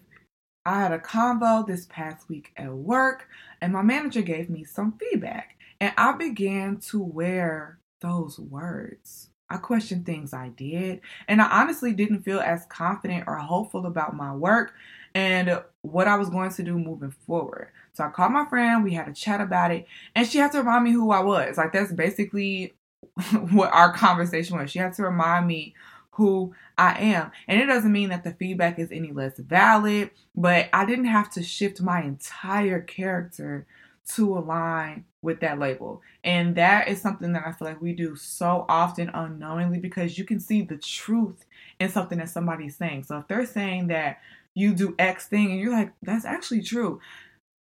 I 0.65 0.81
had 0.81 0.93
a 0.93 0.99
convo 0.99 1.67
this 1.67 1.87
past 1.87 2.29
week 2.29 2.53
at 2.57 2.73
work, 2.73 3.27
and 3.61 3.73
my 3.73 3.83
manager 3.83 4.23
gave 4.23 4.49
me 4.49 4.65
some 4.65 4.93
feedback, 4.93 5.57
and 5.83 5.93
I 5.97 6.13
began 6.13 6.77
to 6.91 7.03
wear 7.03 7.81
those 7.99 8.39
words. 8.39 9.31
I 9.51 9.57
questioned 9.57 10.07
things 10.07 10.33
I 10.33 10.51
did, 10.51 11.01
and 11.27 11.43
I 11.43 11.61
honestly 11.61 11.93
didn't 11.93 12.23
feel 12.23 12.39
as 12.39 12.65
confident 12.67 13.25
or 13.27 13.35
hopeful 13.35 13.87
about 13.87 14.15
my 14.15 14.33
work 14.33 14.75
and 15.13 15.61
what 15.81 16.07
I 16.07 16.15
was 16.15 16.31
going 16.31 16.53
to 16.53 16.63
do 16.63 16.79
moving 16.79 17.11
forward. 17.11 17.73
So 17.95 18.05
I 18.05 18.11
called 18.11 18.31
my 18.31 18.47
friend, 18.47 18.85
we 18.85 18.95
had 18.95 19.09
a 19.09 19.13
chat 19.13 19.41
about 19.41 19.73
it, 19.73 19.89
and 20.15 20.25
she 20.25 20.39
had 20.39 20.53
to 20.53 20.59
remind 20.59 20.85
me 20.85 20.93
who 20.93 21.11
I 21.11 21.21
was. 21.21 21.59
Like, 21.59 21.73
that's 21.73 21.93
basically 21.93 22.75
what 23.51 23.73
our 23.73 23.93
conversation 23.93 24.57
was. 24.59 24.71
She 24.71 24.79
had 24.79 24.93
to 24.95 25.03
remind 25.03 25.49
me 25.49 25.75
who 26.13 26.55
I 26.79 27.01
am. 27.01 27.33
And 27.49 27.61
it 27.61 27.67
doesn't 27.67 27.91
mean 27.91 28.11
that 28.11 28.23
the 28.23 28.35
feedback 28.35 28.79
is 28.79 28.93
any 28.93 29.11
less 29.11 29.37
valid, 29.37 30.13
but 30.37 30.69
I 30.73 30.85
didn't 30.85 31.07
have 31.07 31.29
to 31.33 31.43
shift 31.43 31.81
my 31.81 32.03
entire 32.03 32.81
character 32.81 33.67
to 34.15 34.37
align 34.37 35.05
with 35.23 35.41
that 35.41 35.59
label. 35.59 36.03
And 36.25 36.57
that 36.57 36.89
is 36.89 37.01
something 37.01 37.33
that 37.33 37.45
I 37.47 37.53
feel 37.53 37.69
like 37.69 37.81
we 37.81 37.93
do 37.93 38.17
so 38.17 38.67
often 38.69 39.09
unknowingly 39.11 39.79
because 39.79 40.19
you 40.19 40.25
can 40.25 40.41
see 40.41 40.63
the 40.63 40.77
truth 40.77 41.45
in 41.79 41.89
something 41.89 42.19
that 42.19 42.29
somebody's 42.29 42.77
saying. 42.77 43.05
So 43.05 43.19
if 43.19 43.29
they're 43.29 43.47
saying 43.47 43.89
that 43.89 44.19
you 44.55 44.75
do 44.75 44.95
X 44.99 45.27
thing 45.29 45.53
and 45.53 45.61
you're 45.61 45.73
like, 45.73 45.93
that's 46.03 46.25
actually 46.25 46.63
true, 46.63 47.01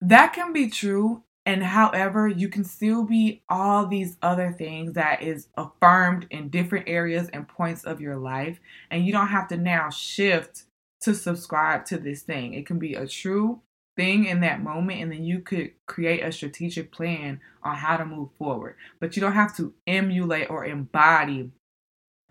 that 0.02 0.34
can 0.34 0.54
be 0.54 0.70
true. 0.70 1.24
And 1.46 1.64
however, 1.64 2.28
you 2.28 2.50
can 2.50 2.64
still 2.64 3.04
be 3.04 3.42
all 3.50 3.88
these 3.88 4.16
other 4.22 4.52
things 4.52 4.94
that 4.94 5.24
is 5.24 5.48
affirmed 5.58 6.28
in 6.30 6.50
different 6.50 6.88
areas 6.88 7.30
and 7.30 7.48
points 7.48 7.84
of 7.84 8.00
your 8.00 8.18
life. 8.18 8.60
And 8.92 9.06
you 9.06 9.12
don't 9.12 9.28
have 9.28 9.48
to 9.50 9.58
now 9.58 9.90
shift 9.90 10.64
to 11.02 11.16
subscribe 11.16 11.86
to 11.86 11.98
this 11.98 12.22
thing. 12.22 12.54
It 12.54 12.68
can 12.68 12.78
be 12.78 12.94
a 12.94 13.08
true 13.08 13.62
thing 14.02 14.26
in 14.26 14.40
that 14.40 14.64
moment 14.64 15.00
and 15.00 15.12
then 15.12 15.24
you 15.24 15.40
could 15.40 15.70
create 15.86 16.22
a 16.22 16.32
strategic 16.32 16.92
plan 16.92 17.40
on 17.62 17.76
how 17.76 17.98
to 17.98 18.04
move 18.04 18.30
forward. 18.40 18.76
But 19.00 19.16
you 19.16 19.22
don't 19.22 19.34
have 19.34 19.56
to 19.58 19.76
emulate 19.86 20.50
or 20.50 20.66
embody 20.66 21.52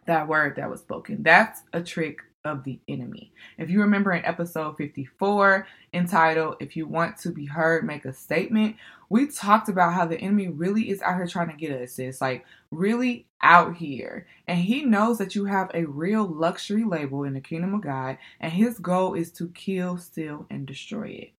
that 0.06 0.26
word 0.26 0.56
that 0.56 0.68
was 0.68 0.80
spoken. 0.80 1.22
That's 1.22 1.62
a 1.72 1.80
trick 1.80 2.22
of 2.44 2.64
the 2.64 2.80
enemy. 2.88 3.32
If 3.56 3.70
you 3.70 3.82
remember 3.82 4.10
in 4.12 4.24
episode 4.24 4.78
54 4.78 5.64
entitled 5.92 6.56
if 6.58 6.74
you 6.76 6.86
want 6.86 7.18
to 7.18 7.30
be 7.30 7.44
heard 7.44 7.84
make 7.84 8.04
a 8.04 8.12
statement 8.12 8.76
we 9.10 9.26
talked 9.26 9.68
about 9.68 9.92
how 9.92 10.06
the 10.06 10.18
enemy 10.18 10.48
really 10.48 10.88
is 10.88 11.02
out 11.02 11.16
here 11.16 11.26
trying 11.26 11.50
to 11.50 11.56
get 11.56 11.82
us 11.82 11.98
it's 11.98 12.20
like 12.20 12.44
really 12.70 13.26
out 13.42 13.76
here. 13.76 14.26
And 14.48 14.58
he 14.58 14.84
knows 14.84 15.18
that 15.18 15.34
you 15.34 15.44
have 15.44 15.70
a 15.74 15.84
real 15.84 16.26
luxury 16.26 16.84
label 16.84 17.24
in 17.24 17.34
the 17.34 17.40
kingdom 17.40 17.74
of 17.74 17.82
god 17.82 18.18
and 18.40 18.52
his 18.52 18.78
goal 18.80 19.14
is 19.14 19.30
to 19.32 19.48
kill 19.50 19.98
steal 19.98 20.46
and 20.50 20.66
destroy 20.66 21.08
it 21.08 21.32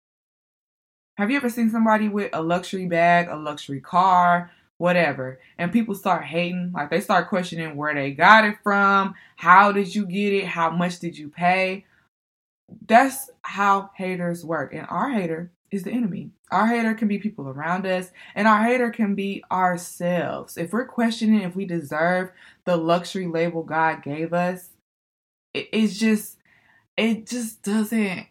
have 1.22 1.30
you 1.30 1.38
ever 1.38 1.52
seen 1.52 1.70
somebody 1.70 2.10
with 2.10 2.32
a 2.34 2.42
luxury 2.42 2.88
bag, 2.88 3.28
a 3.28 3.36
luxury 3.36 3.80
car, 3.80 4.50
whatever, 4.80 5.40
and 5.60 5.72
people 5.72 5.94
start 5.94 6.24
hating? 6.24 6.72
Like 6.74 6.90
they 6.90 7.00
start 7.00 7.30
questioning 7.30 7.76
where 7.76 7.94
they 7.94 8.10
got 8.10 8.44
it 8.44 8.56
from, 8.64 9.14
how 9.36 9.72
did 9.72 9.94
you 9.94 10.08
get 10.08 10.34
it, 10.34 10.46
how 10.46 10.72
much 10.72 10.98
did 10.98 11.16
you 11.16 11.30
pay? 11.30 11.86
That's 12.88 13.30
how 13.44 13.92
haters 13.94 14.44
work. 14.44 14.74
And 14.74 14.88
our 14.90 15.12
hater 15.12 15.52
is 15.70 15.84
the 15.84 15.92
enemy. 15.92 16.32
Our 16.50 16.66
hater 16.66 16.96
can 16.96 17.08
be 17.08 17.20
people 17.20 17.48
around 17.48 17.86
us, 17.86 18.10
and 18.34 18.48
our 18.48 18.64
hater 18.64 18.90
can 18.90 19.14
be 19.14 19.44
ourselves. 19.52 20.58
If 20.58 20.74
we're 20.74 20.88
questioning 20.88 21.42
if 21.42 21.56
we 21.56 21.66
deserve 21.66 22.32
the 22.66 22.78
luxury 22.78 23.28
label 23.28 23.62
God 23.62 24.02
gave 24.02 24.34
us, 24.34 24.70
it's 25.54 26.00
just, 26.00 26.38
it 26.98 27.28
just 27.28 27.62
doesn't 27.62 28.26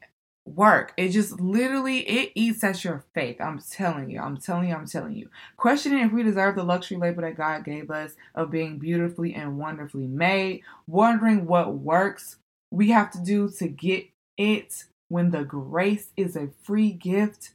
work. 0.55 0.93
It 0.97 1.11
just 1.11 1.41
literally 1.41 1.99
it 2.01 2.33
eats 2.35 2.63
at 2.65 2.85
your 2.85 3.05
faith. 3.15 3.41
I'm 3.41 3.61
telling 3.61 4.11
you. 4.11 4.21
I'm 4.21 4.37
telling 4.37 4.69
you. 4.69 4.75
I'm 4.75 4.87
telling 4.87 5.15
you. 5.15 5.29
Questioning 5.57 6.05
if 6.05 6.13
we 6.13 6.23
deserve 6.23 6.57
the 6.57 6.65
luxury 6.65 6.97
label 6.97 7.23
that 7.23 7.37
God 7.37 7.65
gave 7.65 7.91
us 7.91 8.13
of 8.35 8.51
being 8.51 8.79
beautifully 8.79 9.35
and 9.35 9.59
wonderfully 9.59 10.07
made, 10.07 10.63
wondering 10.87 11.47
what 11.47 11.75
works 11.75 12.37
we 12.71 12.91
have 12.91 13.11
to 13.11 13.21
do 13.21 13.49
to 13.59 13.69
get 13.69 14.07
it 14.39 14.85
when 15.09 15.31
the 15.31 15.45
grace 15.45 16.11
is 16.17 16.37
a 16.37 16.51
free 16.63 16.93
gift 16.93 17.51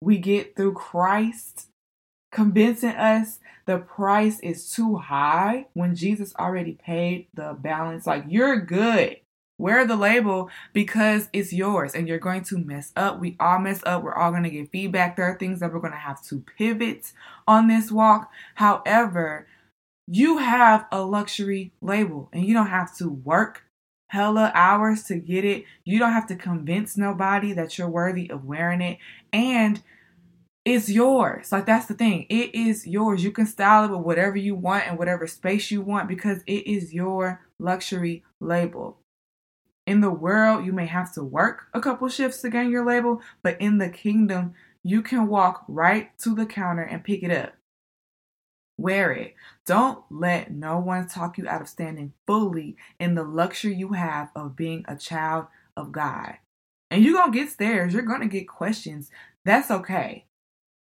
we 0.00 0.18
get 0.18 0.56
through 0.56 0.74
Christ, 0.74 1.68
convincing 2.32 2.90
us 2.90 3.38
the 3.66 3.78
price 3.78 4.40
is 4.40 4.70
too 4.70 4.96
high 4.96 5.66
when 5.74 5.96
Jesus 5.96 6.34
already 6.38 6.72
paid 6.72 7.26
the 7.34 7.56
balance. 7.58 8.06
Like, 8.06 8.24
you're 8.28 8.60
good. 8.60 9.18
Wear 9.58 9.86
the 9.86 9.96
label 9.96 10.50
because 10.74 11.28
it's 11.32 11.52
yours 11.52 11.94
and 11.94 12.06
you're 12.06 12.18
going 12.18 12.44
to 12.44 12.58
mess 12.58 12.92
up. 12.94 13.20
We 13.20 13.36
all 13.40 13.58
mess 13.58 13.80
up. 13.86 14.02
We're 14.02 14.14
all 14.14 14.30
going 14.30 14.42
to 14.42 14.50
get 14.50 14.70
feedback. 14.70 15.16
There 15.16 15.24
are 15.24 15.38
things 15.38 15.60
that 15.60 15.72
we're 15.72 15.80
going 15.80 15.92
to 15.92 15.98
have 15.98 16.22
to 16.24 16.44
pivot 16.58 17.12
on 17.48 17.66
this 17.66 17.90
walk. 17.90 18.30
However, 18.56 19.46
you 20.06 20.38
have 20.38 20.86
a 20.92 21.00
luxury 21.02 21.72
label 21.80 22.28
and 22.32 22.44
you 22.44 22.52
don't 22.52 22.68
have 22.68 22.94
to 22.98 23.08
work 23.08 23.64
hella 24.08 24.52
hours 24.54 25.04
to 25.04 25.16
get 25.16 25.44
it. 25.44 25.64
You 25.84 25.98
don't 25.98 26.12
have 26.12 26.28
to 26.28 26.36
convince 26.36 26.96
nobody 26.96 27.52
that 27.54 27.78
you're 27.78 27.88
worthy 27.88 28.30
of 28.30 28.44
wearing 28.44 28.82
it. 28.82 28.98
And 29.32 29.82
it's 30.66 30.90
yours. 30.90 31.50
Like 31.50 31.64
that's 31.64 31.86
the 31.86 31.94
thing. 31.94 32.26
It 32.28 32.54
is 32.54 32.86
yours. 32.86 33.24
You 33.24 33.30
can 33.30 33.46
style 33.46 33.84
it 33.84 33.90
with 33.90 34.04
whatever 34.04 34.36
you 34.36 34.54
want 34.54 34.86
and 34.86 34.98
whatever 34.98 35.26
space 35.26 35.70
you 35.70 35.80
want 35.80 36.08
because 36.08 36.42
it 36.46 36.66
is 36.66 36.92
your 36.92 37.40
luxury 37.58 38.24
label. 38.40 38.98
In 39.86 40.00
the 40.00 40.10
world, 40.10 40.66
you 40.66 40.72
may 40.72 40.86
have 40.86 41.12
to 41.14 41.22
work 41.22 41.68
a 41.72 41.80
couple 41.80 42.08
shifts 42.08 42.40
to 42.42 42.50
gain 42.50 42.70
your 42.70 42.84
label, 42.84 43.22
but 43.42 43.60
in 43.60 43.78
the 43.78 43.88
kingdom, 43.88 44.54
you 44.82 45.00
can 45.00 45.28
walk 45.28 45.64
right 45.68 46.16
to 46.18 46.34
the 46.34 46.46
counter 46.46 46.82
and 46.82 47.04
pick 47.04 47.22
it 47.22 47.30
up. 47.30 47.54
Wear 48.78 49.12
it. 49.12 49.34
Don't 49.64 50.04
let 50.10 50.50
no 50.50 50.78
one 50.78 51.08
talk 51.08 51.38
you 51.38 51.48
out 51.48 51.62
of 51.62 51.68
standing 51.68 52.12
fully 52.26 52.76
in 52.98 53.14
the 53.14 53.22
luxury 53.22 53.74
you 53.74 53.92
have 53.92 54.30
of 54.34 54.56
being 54.56 54.84
a 54.86 54.96
child 54.96 55.46
of 55.76 55.92
God. 55.92 56.34
And 56.90 57.02
you're 57.02 57.14
going 57.14 57.32
to 57.32 57.38
get 57.38 57.50
stares, 57.50 57.94
you're 57.94 58.02
going 58.02 58.20
to 58.20 58.26
get 58.26 58.48
questions. 58.48 59.10
That's 59.44 59.70
okay 59.70 60.25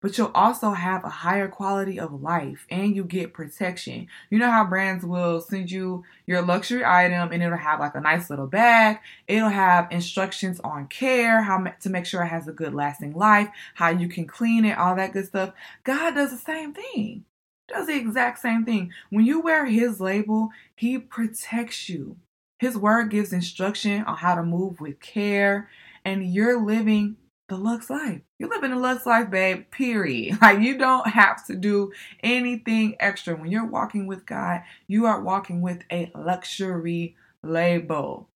but 0.04 0.18
you'll 0.18 0.30
also 0.34 0.72
have 0.72 1.02
a 1.02 1.08
higher 1.08 1.48
quality 1.48 1.98
of 1.98 2.20
life 2.20 2.66
and 2.68 2.94
you 2.94 3.02
get 3.02 3.32
protection. 3.32 4.06
You 4.28 4.38
know 4.38 4.50
how 4.50 4.62
brands 4.66 5.02
will 5.02 5.40
send 5.40 5.70
you 5.70 6.04
your 6.26 6.42
luxury 6.42 6.84
item 6.84 7.32
and 7.32 7.42
it'll 7.42 7.56
have 7.56 7.80
like 7.80 7.94
a 7.94 8.02
nice 8.02 8.28
little 8.28 8.46
bag. 8.46 8.98
It'll 9.26 9.48
have 9.48 9.90
instructions 9.90 10.60
on 10.60 10.88
care, 10.88 11.40
how 11.40 11.64
to 11.80 11.88
make 11.88 12.04
sure 12.04 12.22
it 12.22 12.26
has 12.28 12.46
a 12.46 12.52
good 12.52 12.74
lasting 12.74 13.14
life, 13.14 13.48
how 13.76 13.88
you 13.88 14.06
can 14.08 14.26
clean 14.26 14.66
it, 14.66 14.76
all 14.76 14.94
that 14.94 15.14
good 15.14 15.24
stuff. 15.24 15.54
God 15.84 16.16
does 16.16 16.32
the 16.32 16.36
same 16.36 16.74
thing. 16.74 17.24
Does 17.68 17.86
the 17.86 17.96
exact 17.96 18.40
same 18.40 18.66
thing. 18.66 18.92
When 19.08 19.24
you 19.24 19.40
wear 19.40 19.64
his 19.64 20.02
label, 20.02 20.50
he 20.76 20.98
protects 20.98 21.88
you. 21.88 22.18
His 22.58 22.76
word 22.76 23.10
gives 23.10 23.32
instruction 23.32 24.04
on 24.04 24.18
how 24.18 24.34
to 24.34 24.42
move 24.42 24.82
with 24.82 25.00
care 25.00 25.70
and 26.04 26.34
you're 26.34 26.62
living 26.62 27.16
the 27.48 27.56
Lux 27.56 27.90
life. 27.90 28.20
You 28.38 28.48
live 28.48 28.64
in 28.64 28.72
a 28.72 28.78
Lux 28.78 29.06
life, 29.06 29.30
babe, 29.30 29.70
period. 29.70 30.38
Like 30.42 30.60
you 30.60 30.78
don't 30.78 31.08
have 31.08 31.46
to 31.46 31.54
do 31.54 31.92
anything 32.22 32.96
extra. 33.00 33.36
When 33.36 33.50
you're 33.50 33.66
walking 33.66 34.06
with 34.06 34.26
God, 34.26 34.62
you 34.86 35.06
are 35.06 35.20
walking 35.20 35.60
with 35.62 35.82
a 35.90 36.10
luxury 36.14 37.16
label. 37.42 38.28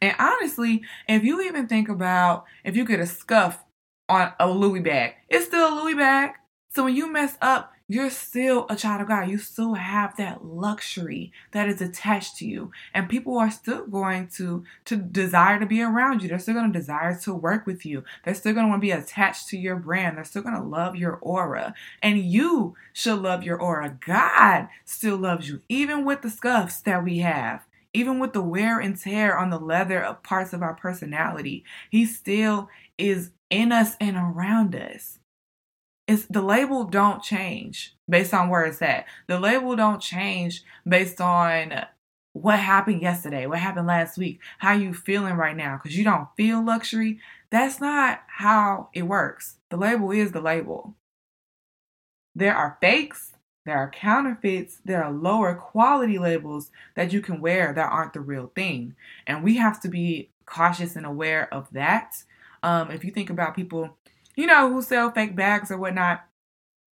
And 0.00 0.14
honestly, 0.18 0.82
if 1.08 1.24
you 1.24 1.42
even 1.42 1.66
think 1.66 1.88
about 1.88 2.44
if 2.64 2.76
you 2.76 2.84
get 2.84 3.00
a 3.00 3.06
scuff 3.06 3.64
on 4.08 4.32
a 4.38 4.50
Louis 4.50 4.80
bag, 4.80 5.14
it's 5.28 5.46
still 5.46 5.72
a 5.72 5.76
Louis 5.82 5.94
bag. 5.94 6.32
So 6.74 6.84
when 6.84 6.94
you 6.94 7.10
mess 7.10 7.36
up, 7.40 7.72
you're 7.88 8.10
still 8.10 8.66
a 8.68 8.74
child 8.74 9.00
of 9.00 9.08
God. 9.08 9.28
You 9.28 9.38
still 9.38 9.74
have 9.74 10.16
that 10.16 10.44
luxury 10.44 11.32
that 11.52 11.68
is 11.68 11.80
attached 11.80 12.36
to 12.38 12.46
you. 12.46 12.72
And 12.92 13.08
people 13.08 13.38
are 13.38 13.50
still 13.50 13.86
going 13.86 14.28
to 14.36 14.64
to 14.86 14.96
desire 14.96 15.60
to 15.60 15.66
be 15.66 15.80
around 15.82 16.22
you. 16.22 16.28
They're 16.28 16.40
still 16.40 16.54
going 16.54 16.72
to 16.72 16.78
desire 16.78 17.16
to 17.20 17.34
work 17.34 17.64
with 17.64 17.86
you. 17.86 18.02
They're 18.24 18.34
still 18.34 18.54
going 18.54 18.66
to 18.66 18.70
want 18.70 18.80
to 18.80 18.86
be 18.86 18.90
attached 18.90 19.48
to 19.48 19.58
your 19.58 19.76
brand. 19.76 20.16
They're 20.16 20.24
still 20.24 20.42
going 20.42 20.56
to 20.56 20.62
love 20.62 20.96
your 20.96 21.16
aura. 21.16 21.74
And 22.02 22.18
you 22.18 22.74
should 22.92 23.20
love 23.20 23.44
your 23.44 23.60
aura. 23.60 23.96
God 24.04 24.68
still 24.84 25.16
loves 25.16 25.48
you 25.48 25.62
even 25.68 26.04
with 26.04 26.22
the 26.22 26.30
scuffs 26.30 26.80
that 26.82 27.04
we 27.04 27.18
have. 27.18 27.64
Even 27.94 28.18
with 28.18 28.34
the 28.34 28.42
wear 28.42 28.78
and 28.78 28.98
tear 28.98 29.38
on 29.38 29.48
the 29.48 29.58
leather 29.58 30.02
of 30.02 30.22
parts 30.22 30.52
of 30.52 30.60
our 30.60 30.74
personality, 30.74 31.64
he 31.88 32.04
still 32.04 32.68
is 32.98 33.30
in 33.48 33.72
us 33.72 33.94
and 34.00 34.16
around 34.16 34.74
us 34.74 35.15
it's 36.06 36.26
the 36.26 36.42
label 36.42 36.84
don't 36.84 37.22
change 37.22 37.94
based 38.08 38.34
on 38.34 38.48
where 38.48 38.64
it's 38.64 38.82
at. 38.82 39.06
The 39.26 39.38
label 39.40 39.76
don't 39.76 40.00
change 40.00 40.64
based 40.86 41.20
on 41.20 41.86
what 42.32 42.58
happened 42.58 43.02
yesterday, 43.02 43.46
what 43.46 43.58
happened 43.58 43.86
last 43.86 44.18
week, 44.18 44.40
how 44.58 44.72
you 44.74 44.92
feeling 44.94 45.34
right 45.34 45.56
now 45.56 45.78
cuz 45.78 45.96
you 45.96 46.04
don't 46.04 46.28
feel 46.36 46.62
luxury. 46.64 47.18
That's 47.50 47.80
not 47.80 48.22
how 48.26 48.90
it 48.92 49.02
works. 49.02 49.56
The 49.70 49.76
label 49.76 50.10
is 50.10 50.32
the 50.32 50.40
label. 50.40 50.94
There 52.34 52.54
are 52.54 52.78
fakes, 52.80 53.32
there 53.64 53.78
are 53.78 53.90
counterfeits, 53.90 54.80
there 54.84 55.02
are 55.02 55.10
lower 55.12 55.54
quality 55.54 56.18
labels 56.18 56.70
that 56.94 57.12
you 57.12 57.20
can 57.20 57.40
wear 57.40 57.72
that 57.72 57.90
aren't 57.90 58.12
the 58.12 58.20
real 58.20 58.52
thing. 58.54 58.94
And 59.26 59.42
we 59.42 59.56
have 59.56 59.80
to 59.82 59.88
be 59.88 60.30
cautious 60.44 60.94
and 60.96 61.06
aware 61.06 61.52
of 61.52 61.68
that 61.72 62.24
Um, 62.62 62.90
if 62.90 63.04
you 63.04 63.10
think 63.12 63.30
about 63.30 63.54
people, 63.54 63.96
you 64.36 64.46
know, 64.46 64.70
who 64.72 64.82
sell 64.82 65.10
fake 65.10 65.34
bags 65.34 65.70
or 65.70 65.78
whatnot, 65.78 66.22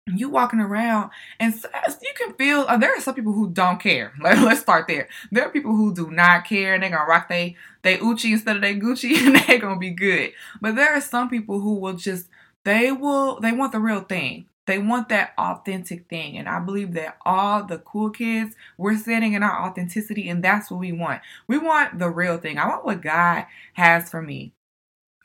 you 0.07 0.29
walking 0.29 0.59
around 0.59 1.09
and 1.39 1.53
you 1.53 2.13
can 2.17 2.33
feel 2.33 2.65
uh, 2.67 2.75
there 2.77 2.93
are 2.95 2.99
some 2.99 3.15
people 3.15 3.31
who 3.31 3.49
don't 3.49 3.79
care. 3.79 4.11
Like, 4.21 4.37
let's 4.41 4.61
start 4.61 4.87
there. 4.87 5.07
There 5.31 5.45
are 5.45 5.49
people 5.51 5.75
who 5.75 5.93
do 5.93 6.11
not 6.11 6.45
care 6.45 6.73
and 6.73 6.83
they're 6.83 6.89
gonna 6.89 7.05
rock 7.05 7.29
they 7.29 7.55
they 7.83 7.99
uchi 7.99 8.33
instead 8.33 8.57
of 8.57 8.61
they 8.61 8.75
gucci 8.75 9.15
and 9.25 9.35
they're 9.35 9.59
gonna 9.59 9.79
be 9.79 9.91
good. 9.91 10.33
But 10.61 10.75
there 10.75 10.93
are 10.93 11.01
some 11.01 11.29
people 11.29 11.59
who 11.61 11.75
will 11.75 11.93
just 11.93 12.27
they 12.65 12.91
will 12.91 13.39
they 13.39 13.51
want 13.53 13.71
the 13.71 13.79
real 13.79 14.01
thing. 14.01 14.45
They 14.65 14.77
want 14.79 15.09
that 15.09 15.33
authentic 15.37 16.07
thing. 16.09 16.37
And 16.37 16.49
i 16.49 16.59
believe 16.59 16.93
that 16.93 17.17
all 17.25 17.63
the 17.63 17.79
cool 17.79 18.09
kids 18.09 18.55
we're 18.77 18.97
sitting 18.97 19.33
in 19.33 19.43
our 19.43 19.67
authenticity 19.67 20.27
and 20.29 20.43
that's 20.43 20.69
what 20.69 20.81
we 20.81 20.91
want. 20.91 21.21
We 21.47 21.57
want 21.57 21.99
the 21.99 22.09
real 22.09 22.37
thing. 22.37 22.57
I 22.57 22.67
want 22.67 22.85
what 22.85 23.01
god 23.01 23.45
has 23.73 24.09
for 24.09 24.21
me 24.21 24.53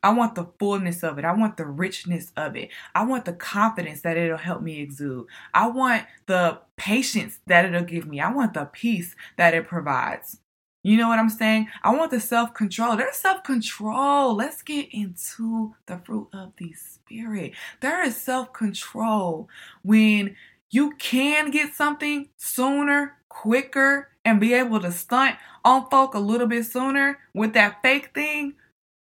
I 0.02 0.12
want 0.12 0.34
the 0.34 0.46
fullness 0.58 1.02
of 1.02 1.18
it. 1.18 1.24
I 1.24 1.32
want 1.32 1.56
the 1.56 1.66
richness 1.66 2.32
of 2.36 2.56
it. 2.56 2.70
I 2.94 3.04
want 3.04 3.24
the 3.24 3.32
confidence 3.32 4.02
that 4.02 4.16
it'll 4.16 4.36
help 4.38 4.62
me 4.62 4.80
exude. 4.80 5.26
I 5.54 5.68
want 5.68 6.04
the 6.26 6.60
patience 6.76 7.40
that 7.46 7.64
it'll 7.64 7.82
give 7.82 8.06
me. 8.06 8.20
I 8.20 8.32
want 8.32 8.54
the 8.54 8.66
peace 8.66 9.14
that 9.36 9.54
it 9.54 9.66
provides. 9.66 10.38
You 10.84 10.96
know 10.96 11.08
what 11.08 11.18
I'm 11.18 11.28
saying? 11.28 11.68
I 11.82 11.94
want 11.94 12.12
the 12.12 12.20
self 12.20 12.54
control. 12.54 12.96
There's 12.96 13.16
self 13.16 13.42
control. 13.42 14.34
Let's 14.34 14.62
get 14.62 14.88
into 14.92 15.74
the 15.86 15.98
fruit 15.98 16.28
of 16.32 16.52
the 16.56 16.72
Spirit. 16.72 17.52
There 17.80 18.02
is 18.02 18.16
self 18.16 18.52
control 18.52 19.48
when 19.82 20.36
you 20.70 20.94
can 20.98 21.50
get 21.50 21.74
something 21.74 22.28
sooner, 22.36 23.16
quicker, 23.28 24.10
and 24.24 24.40
be 24.40 24.54
able 24.54 24.80
to 24.80 24.92
stunt 24.92 25.36
on 25.64 25.90
folk 25.90 26.14
a 26.14 26.18
little 26.20 26.46
bit 26.46 26.64
sooner 26.64 27.18
with 27.34 27.54
that 27.54 27.82
fake 27.82 28.14
thing 28.14 28.54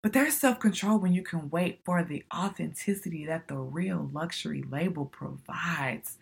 but 0.04 0.12
there's 0.12 0.34
self 0.34 0.60
control 0.60 0.98
when 0.98 1.14
you 1.14 1.22
can 1.22 1.48
wait 1.48 1.80
for 1.82 2.04
the 2.04 2.24
authenticity 2.32 3.24
that 3.24 3.48
the 3.48 3.56
real 3.56 4.10
luxury 4.12 4.62
label 4.70 5.06
provides. 5.06 6.18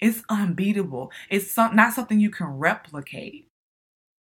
It's 0.00 0.22
unbeatable. 0.30 1.12
It's 1.28 1.50
some, 1.50 1.76
not 1.76 1.92
something 1.92 2.18
you 2.18 2.30
can 2.30 2.46
replicate. 2.46 3.46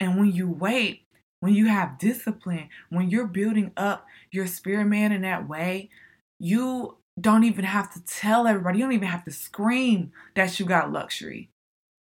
And 0.02 0.18
when 0.18 0.34
you 0.34 0.50
wait, 0.50 1.04
when 1.40 1.54
you 1.54 1.68
have 1.68 1.98
discipline, 1.98 2.68
when 2.90 3.10
you're 3.10 3.28
building 3.28 3.72
up 3.78 4.06
your 4.30 4.46
spirit 4.46 4.88
man 4.88 5.14
in 5.14 5.22
that 5.22 5.48
way, 5.48 5.90
you 6.38 6.98
don't 7.20 7.46
even 7.46 7.64
have 7.64 7.94
to 7.94 8.04
tell 8.04 8.46
everybody, 8.46 8.80
you 8.80 8.84
don't 8.84 8.92
even 8.92 9.08
have 9.08 9.24
to 9.24 9.32
scream 9.32 10.12
that 10.36 10.60
you 10.60 10.66
got 10.66 10.92
luxury. 10.92 11.50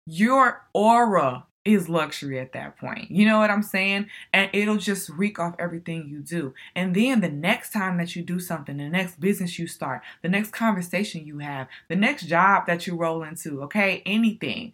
Your 0.07 0.65
aura 0.73 1.45
is 1.65 1.89
luxury 1.89 2.39
at 2.39 2.53
that 2.53 2.77
point. 2.77 3.11
You 3.11 3.25
know 3.25 3.39
what 3.39 3.51
I'm 3.51 3.63
saying? 3.63 4.09
And 4.33 4.51
it'll 4.53 4.77
just 4.77 5.09
reek 5.09 5.39
off 5.39 5.55
everything 5.59 6.09
you 6.09 6.21
do. 6.21 6.55
And 6.75 6.95
then 6.95 7.21
the 7.21 7.31
next 7.31 7.73
time 7.73 7.97
that 7.99 8.15
you 8.15 8.23
do 8.23 8.39
something, 8.39 8.77
the 8.77 8.89
next 8.89 9.19
business 9.19 9.59
you 9.59 9.67
start, 9.67 10.03
the 10.23 10.29
next 10.29 10.53
conversation 10.53 11.27
you 11.27 11.39
have, 11.39 11.69
the 11.89 11.97
next 11.97 12.27
job 12.27 12.67
that 12.67 12.87
you 12.87 12.97
roll 12.97 13.23
into, 13.23 13.63
okay, 13.63 14.03
anything, 14.05 14.73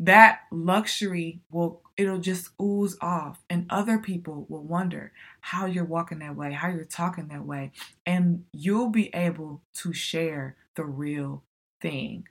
that 0.00 0.40
luxury 0.50 1.40
will 1.50 1.80
it'll 1.96 2.18
just 2.18 2.50
ooze 2.60 2.96
off 3.00 3.38
and 3.48 3.66
other 3.70 3.98
people 3.98 4.46
will 4.48 4.64
wonder 4.64 5.12
how 5.40 5.66
you're 5.66 5.84
walking 5.84 6.18
that 6.18 6.34
way, 6.34 6.52
how 6.52 6.68
you're 6.68 6.84
talking 6.84 7.28
that 7.28 7.46
way, 7.46 7.70
and 8.04 8.44
you'll 8.52 8.88
be 8.88 9.14
able 9.14 9.62
to 9.72 9.92
share 9.92 10.56
the 10.74 10.84
real 10.84 11.44
thing 11.80 12.26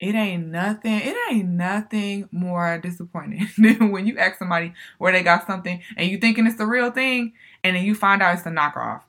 it 0.00 0.14
ain't 0.14 0.46
nothing 0.46 0.94
it 0.94 1.16
ain't 1.30 1.48
nothing 1.48 2.28
more 2.32 2.78
disappointing 2.78 3.48
than 3.58 3.90
when 3.90 4.06
you 4.06 4.18
ask 4.18 4.38
somebody 4.38 4.72
where 4.98 5.12
they 5.12 5.22
got 5.22 5.46
something 5.46 5.82
and 5.96 6.10
you 6.10 6.18
thinking 6.18 6.46
it's 6.46 6.56
the 6.56 6.66
real 6.66 6.90
thing 6.90 7.32
and 7.62 7.76
then 7.76 7.84
you 7.84 7.94
find 7.94 8.22
out 8.22 8.34
it's 8.34 8.46
a 8.46 8.50
knockoff 8.50 9.02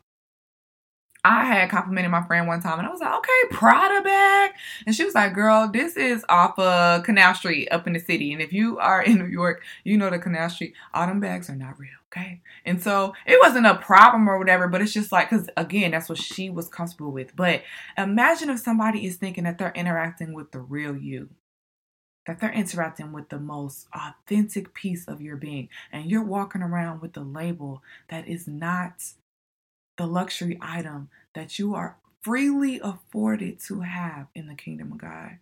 I 1.23 1.45
had 1.45 1.69
complimented 1.69 2.09
my 2.09 2.25
friend 2.25 2.47
one 2.47 2.61
time 2.61 2.79
and 2.79 2.87
I 2.87 2.91
was 2.91 2.99
like, 2.99 3.13
okay, 3.13 3.55
Prada 3.55 4.01
bag. 4.01 4.51
And 4.87 4.95
she 4.95 5.05
was 5.05 5.13
like, 5.13 5.33
girl, 5.33 5.69
this 5.71 5.95
is 5.95 6.25
off 6.29 6.57
of 6.57 7.03
Canal 7.03 7.35
Street 7.35 7.67
up 7.69 7.85
in 7.85 7.93
the 7.93 7.99
city. 7.99 8.33
And 8.33 8.41
if 8.41 8.51
you 8.51 8.79
are 8.79 9.03
in 9.03 9.19
New 9.19 9.27
York, 9.27 9.61
you 9.83 9.97
know 9.97 10.09
the 10.09 10.17
Canal 10.17 10.49
Street, 10.49 10.73
autumn 10.93 11.19
bags 11.19 11.47
are 11.47 11.55
not 11.55 11.77
real, 11.77 11.91
okay? 12.11 12.41
And 12.65 12.81
so 12.81 13.13
it 13.27 13.39
wasn't 13.39 13.67
a 13.67 13.75
problem 13.75 14.27
or 14.27 14.39
whatever, 14.39 14.67
but 14.67 14.81
it's 14.81 14.93
just 14.93 15.11
like, 15.11 15.29
because 15.29 15.47
again, 15.57 15.91
that's 15.91 16.09
what 16.09 16.17
she 16.17 16.49
was 16.49 16.67
comfortable 16.67 17.11
with. 17.11 17.35
But 17.35 17.61
imagine 17.99 18.49
if 18.49 18.59
somebody 18.59 19.05
is 19.05 19.17
thinking 19.17 19.43
that 19.43 19.59
they're 19.59 19.73
interacting 19.75 20.33
with 20.33 20.51
the 20.51 20.59
real 20.59 20.97
you 20.97 21.29
that 22.27 22.39
they're 22.39 22.53
interacting 22.53 23.11
with 23.11 23.29
the 23.29 23.39
most 23.39 23.87
authentic 23.93 24.75
piece 24.75 25.07
of 25.07 25.21
your 25.21 25.35
being 25.35 25.67
and 25.91 26.05
you're 26.09 26.23
walking 26.23 26.61
around 26.61 27.01
with 27.01 27.13
the 27.13 27.23
label 27.23 27.81
that 28.09 28.27
is 28.27 28.47
not 28.47 29.03
the 30.01 30.07
luxury 30.07 30.57
item 30.63 31.09
that 31.35 31.59
you 31.59 31.75
are 31.75 31.95
freely 32.21 32.79
afforded 32.83 33.59
to 33.59 33.81
have 33.81 34.25
in 34.33 34.47
the 34.47 34.55
kingdom 34.55 34.91
of 34.91 34.97
God. 34.97 35.37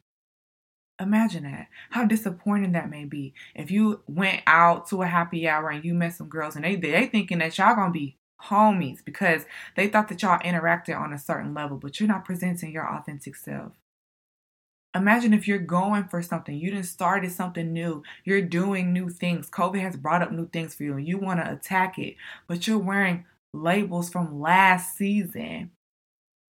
Imagine 1.00 1.44
that. 1.44 1.68
How 1.92 2.04
disappointing 2.04 2.74
that 2.74 2.90
may 2.90 3.06
be. 3.06 3.34
If 3.56 3.72
you 3.72 4.02
went 4.06 4.42
out 4.46 4.90
to 4.90 5.02
a 5.02 5.08
happy 5.08 5.48
hour 5.48 5.70
and 5.70 5.86
you 5.86 5.94
met 5.94 6.14
some 6.14 6.28
girls 6.28 6.58
and 6.58 6.66
they 6.66 6.76
they 6.76 7.06
thinking 7.06 7.38
that 7.38 7.58
y'all 7.58 7.74
gonna 7.74 7.94
be 7.94 8.18
homies 8.50 8.98
because 9.04 9.46
they 9.78 9.88
thought 9.88 10.10
that 10.10 10.22
y'all 10.22 10.40
interacted 10.40 11.00
on 11.00 11.14
a 11.14 11.18
certain 11.18 11.54
level, 11.54 11.78
but 11.78 11.98
you're 11.98 12.10
not 12.10 12.26
presenting 12.26 12.74
your 12.74 12.94
authentic 12.94 13.38
self. 13.38 13.72
Imagine 14.94 15.34
if 15.34 15.48
you're 15.48 15.58
going 15.58 16.04
for 16.10 16.22
something, 16.22 16.58
you 16.58 16.72
didn't 16.72 16.86
started 16.86 17.32
something 17.32 17.72
new, 17.72 18.04
you're 18.26 18.42
doing 18.42 18.92
new 18.92 19.08
things. 19.08 19.50
COVID 19.50 19.80
has 19.80 19.96
brought 19.96 20.22
up 20.22 20.34
new 20.34 20.50
things 20.50 20.76
for 20.76 20.84
you 20.84 20.98
and 20.98 21.08
you 21.08 21.18
want 21.18 21.40
to 21.40 21.50
attack 21.50 21.98
it, 21.98 22.18
but 22.46 22.68
you're 22.68 22.78
wearing 22.78 23.24
labels 23.54 24.10
from 24.10 24.40
last 24.40 24.98
season 24.98 25.72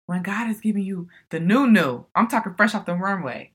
when 0.06 0.24
God 0.24 0.50
is 0.50 0.62
giving 0.62 0.84
you 0.84 1.10
the 1.30 1.40
new 1.40 1.68
new. 1.68 2.06
I'm 2.16 2.28
talking 2.28 2.54
fresh 2.56 2.74
off 2.74 2.86
the 2.86 2.96
runway. 2.96 3.52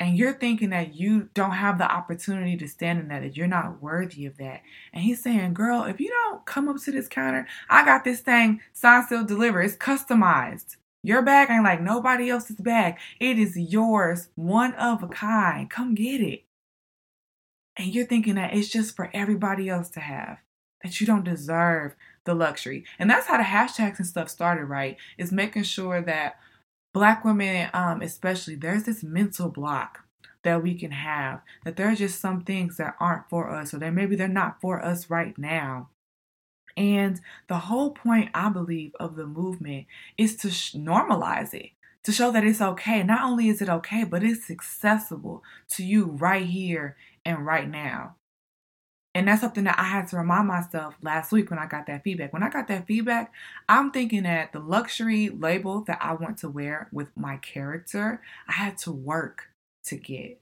And 0.00 0.18
you're 0.18 0.34
thinking 0.34 0.70
that 0.70 0.96
you 0.96 1.30
don't 1.34 1.52
have 1.52 1.78
the 1.78 1.90
opportunity 1.90 2.56
to 2.56 2.68
stand 2.68 2.98
in 2.98 3.08
that, 3.08 3.22
that 3.22 3.36
you're 3.36 3.46
not 3.46 3.80
worthy 3.80 4.26
of 4.26 4.36
that. 4.38 4.62
And 4.92 5.04
he's 5.04 5.22
saying, 5.22 5.54
Girl, 5.54 5.84
if 5.84 6.00
you 6.00 6.10
don't 6.10 6.44
come 6.44 6.68
up 6.68 6.78
to 6.82 6.90
this 6.90 7.06
counter, 7.06 7.46
I 7.70 7.84
got 7.84 8.02
this 8.02 8.20
thing 8.20 8.60
signed, 8.72 9.06
sealed, 9.06 9.28
delivered. 9.28 9.62
It's 9.62 9.76
customized. 9.76 10.76
Your 11.04 11.22
bag 11.22 11.48
ain't 11.50 11.64
like 11.64 11.80
nobody 11.80 12.30
else's 12.30 12.56
bag. 12.56 12.96
It 13.20 13.38
is 13.38 13.56
yours, 13.56 14.28
one 14.34 14.74
of 14.74 15.02
a 15.02 15.08
kind. 15.08 15.70
Come 15.70 15.94
get 15.94 16.20
it. 16.20 16.44
And 17.76 17.94
you're 17.94 18.06
thinking 18.06 18.36
that 18.36 18.54
it's 18.54 18.68
just 18.68 18.96
for 18.96 19.10
everybody 19.12 19.68
else 19.68 19.90
to 19.90 20.00
have, 20.00 20.38
that 20.84 21.00
you 21.00 21.06
don't 21.06 21.24
deserve 21.24 21.96
the 22.24 22.34
luxury. 22.34 22.84
And 22.98 23.10
that's 23.10 23.26
how 23.26 23.38
the 23.38 23.42
hashtags 23.42 23.98
and 23.98 24.06
stuff 24.06 24.28
started, 24.28 24.66
right? 24.66 24.96
Is 25.18 25.32
making 25.32 25.64
sure 25.64 26.00
that 26.02 26.38
black 26.92 27.24
women, 27.24 27.70
um, 27.74 28.02
especially, 28.02 28.54
there's 28.54 28.84
this 28.84 29.02
mental 29.02 29.48
block 29.48 30.00
that 30.42 30.62
we 30.62 30.74
can 30.74 30.90
have 30.92 31.40
that 31.64 31.76
there 31.76 31.88
are 31.88 31.94
just 31.94 32.20
some 32.20 32.42
things 32.42 32.76
that 32.76 32.94
aren't 33.00 33.28
for 33.30 33.50
us 33.50 33.72
or 33.72 33.78
that 33.78 33.94
maybe 33.94 34.14
they're 34.14 34.28
not 34.28 34.60
for 34.60 34.84
us 34.84 35.10
right 35.10 35.36
now. 35.38 35.88
And 36.76 37.20
the 37.48 37.58
whole 37.58 37.92
point, 37.92 38.30
I 38.34 38.50
believe, 38.50 38.92
of 39.00 39.16
the 39.16 39.26
movement 39.26 39.86
is 40.18 40.36
to 40.36 40.50
sh- 40.50 40.74
normalize 40.74 41.54
it, 41.54 41.70
to 42.02 42.12
show 42.12 42.30
that 42.32 42.44
it's 42.44 42.60
okay. 42.60 43.02
Not 43.02 43.22
only 43.22 43.48
is 43.48 43.62
it 43.62 43.68
okay, 43.68 44.04
but 44.04 44.22
it's 44.22 44.50
accessible 44.50 45.42
to 45.70 45.84
you 45.84 46.04
right 46.04 46.44
here 46.44 46.96
and 47.24 47.46
right 47.46 47.70
now. 47.70 48.16
And 49.14 49.28
that's 49.28 49.42
something 49.42 49.64
that 49.64 49.78
I 49.78 49.84
had 49.84 50.08
to 50.08 50.16
remind 50.16 50.48
myself 50.48 50.96
last 51.00 51.30
week 51.30 51.48
when 51.48 51.58
I 51.60 51.66
got 51.66 51.86
that 51.86 52.02
feedback. 52.02 52.32
When 52.32 52.42
I 52.42 52.48
got 52.50 52.66
that 52.66 52.86
feedback, 52.86 53.32
I'm 53.68 53.92
thinking 53.92 54.24
that 54.24 54.52
the 54.52 54.58
luxury 54.58 55.28
label 55.28 55.82
that 55.82 55.98
I 56.00 56.14
want 56.14 56.38
to 56.38 56.48
wear 56.48 56.88
with 56.90 57.16
my 57.16 57.36
character, 57.36 58.20
I 58.48 58.52
had 58.54 58.76
to 58.78 58.90
work 58.90 59.50
to 59.84 59.96
get. 59.96 60.40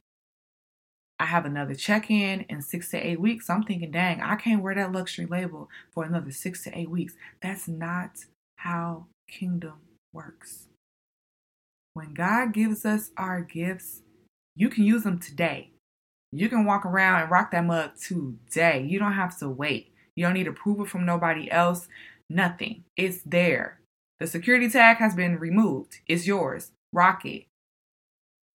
I 1.20 1.26
have 1.26 1.44
another 1.44 1.74
check 1.74 2.11
in 2.11 2.46
in 2.48 2.62
six 2.62 2.90
to 2.90 2.96
eight 2.96 3.20
weeks. 3.20 3.50
I'm 3.50 3.62
thinking, 3.62 3.90
dang, 3.90 4.22
I 4.22 4.37
can't 4.37 4.62
wear 4.62 4.74
that 4.74 4.90
luxury 4.90 5.26
label 5.26 5.68
for 5.92 6.04
another 6.04 6.32
six 6.32 6.64
to 6.64 6.76
eight 6.76 6.90
weeks. 6.90 7.14
That's 7.42 7.68
not 7.68 8.24
how 8.56 9.06
kingdom 9.28 9.74
works. 10.12 10.66
When 11.92 12.14
God 12.14 12.54
gives 12.54 12.87
us 12.87 13.11
our 13.18 13.42
gifts, 13.42 14.00
you 14.56 14.70
can 14.70 14.85
use 14.85 15.02
them 15.02 15.18
today. 15.18 15.71
You 16.32 16.48
can 16.48 16.64
walk 16.64 16.86
around 16.86 17.22
and 17.22 17.30
rock 17.30 17.50
that 17.50 17.64
mug 17.64 17.90
today. 18.00 18.86
You 18.88 18.98
don't 18.98 19.12
have 19.12 19.38
to 19.38 19.48
wait. 19.50 19.92
You 20.16 20.24
don't 20.24 20.34
need 20.34 20.48
approval 20.48 20.86
from 20.86 21.04
nobody 21.04 21.50
else. 21.50 21.88
Nothing. 22.30 22.84
It's 22.96 23.20
there. 23.26 23.80
The 24.18 24.26
security 24.26 24.70
tag 24.70 24.96
has 24.96 25.14
been 25.14 25.38
removed. 25.38 25.98
It's 26.06 26.26
yours. 26.26 26.72
Rock 26.92 27.26
it. 27.26 27.44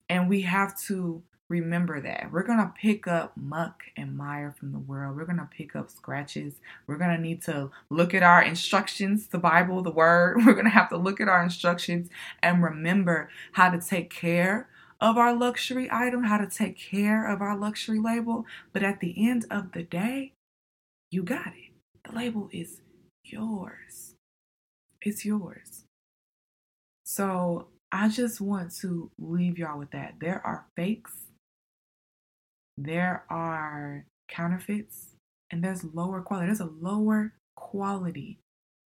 And 0.08 0.28
we 0.28 0.42
have 0.42 0.78
to 0.82 1.24
remember 1.48 2.00
that. 2.00 2.30
We're 2.30 2.42
going 2.44 2.58
to 2.58 2.72
pick 2.80 3.08
up 3.08 3.37
muck 3.37 3.82
and 3.96 4.16
mire 4.16 4.54
from 4.58 4.72
the 4.72 4.78
world. 4.78 5.16
We're 5.16 5.24
going 5.24 5.38
to 5.38 5.48
pick 5.50 5.74
up 5.74 5.90
scratches. 5.90 6.54
We're 6.87 6.96
going 6.96 7.14
to 7.14 7.20
need 7.20 7.42
to 7.42 7.70
look 7.90 8.14
at 8.14 8.22
our 8.22 8.42
instructions, 8.42 9.26
the 9.26 9.38
Bible, 9.38 9.82
the 9.82 9.90
Word. 9.90 10.37
We're 10.46 10.52
going 10.52 10.64
to 10.64 10.70
have 10.70 10.88
to 10.90 10.96
look 10.96 11.20
at 11.20 11.28
our 11.28 11.42
instructions 11.42 12.08
and 12.42 12.62
remember 12.62 13.28
how 13.52 13.70
to 13.70 13.80
take 13.80 14.10
care 14.10 14.68
of 15.05 15.19
our 15.19 15.37
luxury 15.37 15.87
item, 15.93 16.25
how 16.25 16.38
to 16.38 16.47
take 16.47 16.79
care 16.79 17.31
of 17.31 17.43
our 17.43 17.59
luxury 17.59 17.99
label. 18.01 18.47
But 18.73 18.83
at 18.83 19.01
the 19.01 19.14
end 19.29 19.45
of 19.51 19.73
the 19.73 19.83
day, 19.83 20.33
you 21.11 21.23
got 21.23 21.49
it. 21.49 21.73
The 22.09 22.17
label 22.17 22.49
is 22.53 22.81
yours. 23.23 24.14
it's 25.03 25.23
yours. 25.27 25.85
So 27.05 27.69
I 27.93 28.09
just 28.09 28.40
want 28.40 28.75
to 28.77 29.11
leave 29.19 29.59
y'all 29.59 29.79
with 29.79 29.90
that. 29.90 30.14
There 30.21 30.40
are 30.43 30.64
fakes, 30.75 31.27
there 32.79 33.25
are 33.29 34.07
counterfeits, 34.29 35.17
and 35.51 35.62
there's 35.62 35.85
lower 35.85 36.23
quality. 36.23 36.47
There's 36.47 36.61
a 36.61 36.71
lower 36.81 37.35
quality 37.57 38.38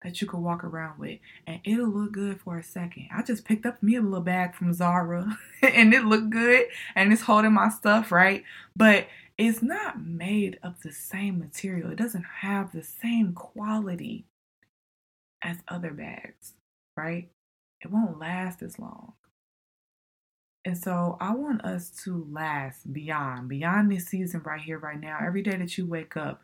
that 0.03 0.21
you 0.21 0.27
can 0.27 0.43
walk 0.43 0.63
around 0.63 0.99
with 0.99 1.19
and 1.47 1.61
it'll 1.65 1.89
look 1.89 2.13
good 2.13 2.41
for 2.41 2.59
a 2.59 2.63
second. 2.63 3.09
I 3.13 3.23
just 3.23 3.45
picked 3.45 3.67
up 3.67 3.83
me 3.83 3.97
a 3.97 4.01
little 4.01 4.21
bag 4.21 4.55
from 4.55 4.73
Zara 4.73 5.37
and 5.63 5.93
it 5.93 6.05
looked 6.05 6.31
good 6.31 6.67
and 6.95 7.13
it's 7.13 7.23
holding 7.23 7.55
my 7.55 7.69
stuff, 7.69 8.13
right? 8.13 8.45
But 8.77 9.09
it's 9.37 9.63
not 9.63 10.01
made 10.01 10.59
of 10.63 10.83
the 10.83 10.93
same 10.93 11.39
material. 11.39 11.91
It 11.91 11.99
doesn't 11.99 12.27
have 12.41 12.73
the 12.73 12.83
same 12.83 13.33
quality 13.33 14.27
as 15.43 15.59
other 15.69 15.93
bags, 15.93 16.55
right? 16.97 17.29
It 17.81 17.91
won't 17.91 18.19
last 18.19 18.63
as 18.63 18.79
long. 18.79 19.13
And 20.65 20.77
so 20.77 21.17
I 21.21 21.35
want 21.35 21.65
us 21.65 21.91
to 22.05 22.27
last 22.31 22.93
beyond, 22.93 23.49
beyond 23.49 23.91
this 23.91 24.07
season 24.07 24.43
right 24.45 24.61
here, 24.61 24.79
right 24.79 25.01
now. 25.01 25.19
Every 25.25 25.43
day 25.43 25.57
that 25.57 25.79
you 25.79 25.87
wake 25.87 26.17
up, 26.17 26.43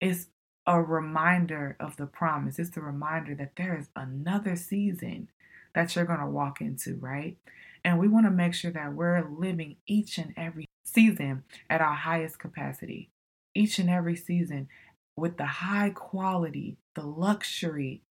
it's 0.00 0.26
a 0.66 0.80
reminder 0.80 1.76
of 1.80 1.96
the 1.96 2.06
promise. 2.06 2.58
It's 2.58 2.70
the 2.70 2.80
reminder 2.80 3.34
that 3.34 3.56
there 3.56 3.78
is 3.78 3.88
another 3.96 4.56
season 4.56 5.28
that 5.74 5.94
you're 5.94 6.04
going 6.04 6.20
to 6.20 6.26
walk 6.26 6.60
into, 6.60 6.96
right? 6.96 7.36
And 7.84 7.98
we 7.98 8.08
want 8.08 8.26
to 8.26 8.30
make 8.30 8.54
sure 8.54 8.70
that 8.70 8.94
we're 8.94 9.26
living 9.28 9.76
each 9.86 10.18
and 10.18 10.34
every 10.36 10.66
season 10.84 11.44
at 11.68 11.80
our 11.80 11.94
highest 11.94 12.38
capacity, 12.38 13.10
each 13.54 13.78
and 13.78 13.88
every 13.88 14.16
season 14.16 14.68
with 15.16 15.36
the 15.36 15.46
high 15.46 15.90
quality, 15.90 16.76
the 16.94 17.06
luxury 17.06 18.02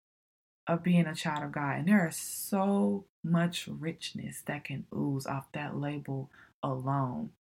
of 0.68 0.84
being 0.84 1.08
a 1.08 1.16
child 1.16 1.44
of 1.44 1.52
God. 1.52 1.78
And 1.80 1.88
there 1.88 2.08
is 2.08 2.16
so 2.16 3.06
much 3.24 3.68
richness 3.68 4.42
that 4.46 4.64
can 4.64 4.86
ooze 4.96 5.26
off 5.26 5.52
that 5.54 5.78
label 5.78 6.30
alone. 6.64 7.32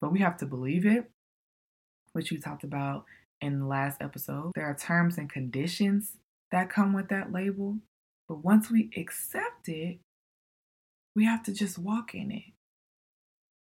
But 0.00 0.12
we 0.12 0.20
have 0.20 0.36
to 0.38 0.46
believe 0.46 0.86
it, 0.86 1.10
which 2.12 2.30
we 2.30 2.38
talked 2.38 2.64
about 2.64 3.04
in 3.40 3.60
the 3.60 3.66
last 3.66 4.00
episode. 4.00 4.52
There 4.54 4.66
are 4.66 4.74
terms 4.74 5.18
and 5.18 5.30
conditions 5.30 6.16
that 6.50 6.70
come 6.70 6.92
with 6.92 7.08
that 7.08 7.32
label. 7.32 7.78
But 8.28 8.44
once 8.44 8.70
we 8.70 8.90
accept 8.96 9.68
it, 9.68 9.98
we 11.14 11.24
have 11.24 11.42
to 11.44 11.52
just 11.52 11.78
walk 11.78 12.14
in 12.14 12.30
it. 12.30 12.52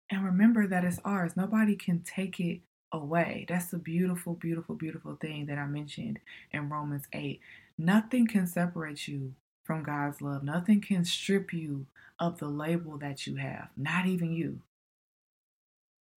And 0.09 0.23
remember 0.23 0.67
that 0.67 0.83
it's 0.83 0.99
ours. 1.03 1.35
Nobody 1.35 1.75
can 1.75 1.99
take 2.01 2.39
it 2.39 2.61
away. 2.91 3.45
That's 3.47 3.67
the 3.67 3.77
beautiful, 3.77 4.33
beautiful, 4.33 4.75
beautiful 4.75 5.15
thing 5.15 5.47
that 5.47 5.57
I 5.57 5.65
mentioned 5.65 6.19
in 6.51 6.69
Romans 6.69 7.05
8. 7.13 7.39
Nothing 7.77 8.27
can 8.27 8.47
separate 8.47 9.07
you 9.07 9.33
from 9.63 9.83
God's 9.83 10.21
love. 10.21 10.43
Nothing 10.43 10.81
can 10.81 11.05
strip 11.05 11.53
you 11.53 11.87
of 12.19 12.39
the 12.39 12.47
label 12.47 12.97
that 12.99 13.27
you 13.27 13.35
have, 13.35 13.69
not 13.75 14.05
even 14.05 14.31
you 14.31 14.61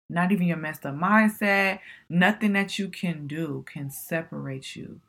not 0.09 0.33
even 0.33 0.47
your 0.47 0.57
messed 0.57 0.87
up 0.87 0.95
mindset, 0.95 1.81
nothing 2.09 2.53
that 2.53 2.79
you 2.79 2.89
can 2.89 3.27
do 3.27 3.65
can 3.71 3.91
separate 3.91 4.77
you 4.77 5.01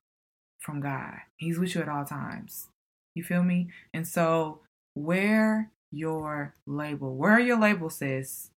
from 0.60 0.82
God. 0.82 1.18
He's 1.38 1.60
with 1.60 1.76
you 1.76 1.82
at 1.82 1.90
all 1.90 2.06
times. 2.06 2.68
You 3.16 3.24
feel 3.24 3.44
me? 3.44 3.70
And 3.94 4.08
so, 4.08 4.60
wear 4.96 5.72
your 5.92 6.56
label. 6.66 7.16
Wear 7.16 7.40
your 7.40 7.60
label, 7.60 7.90
sis. 7.90 8.52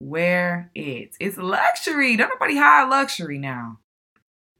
Wear 0.00 0.70
it. 0.74 1.14
It's 1.20 1.36
luxury. 1.36 2.16
Don't 2.16 2.30
nobody 2.30 2.56
hide 2.56 2.88
luxury 2.88 3.38
now. 3.38 3.78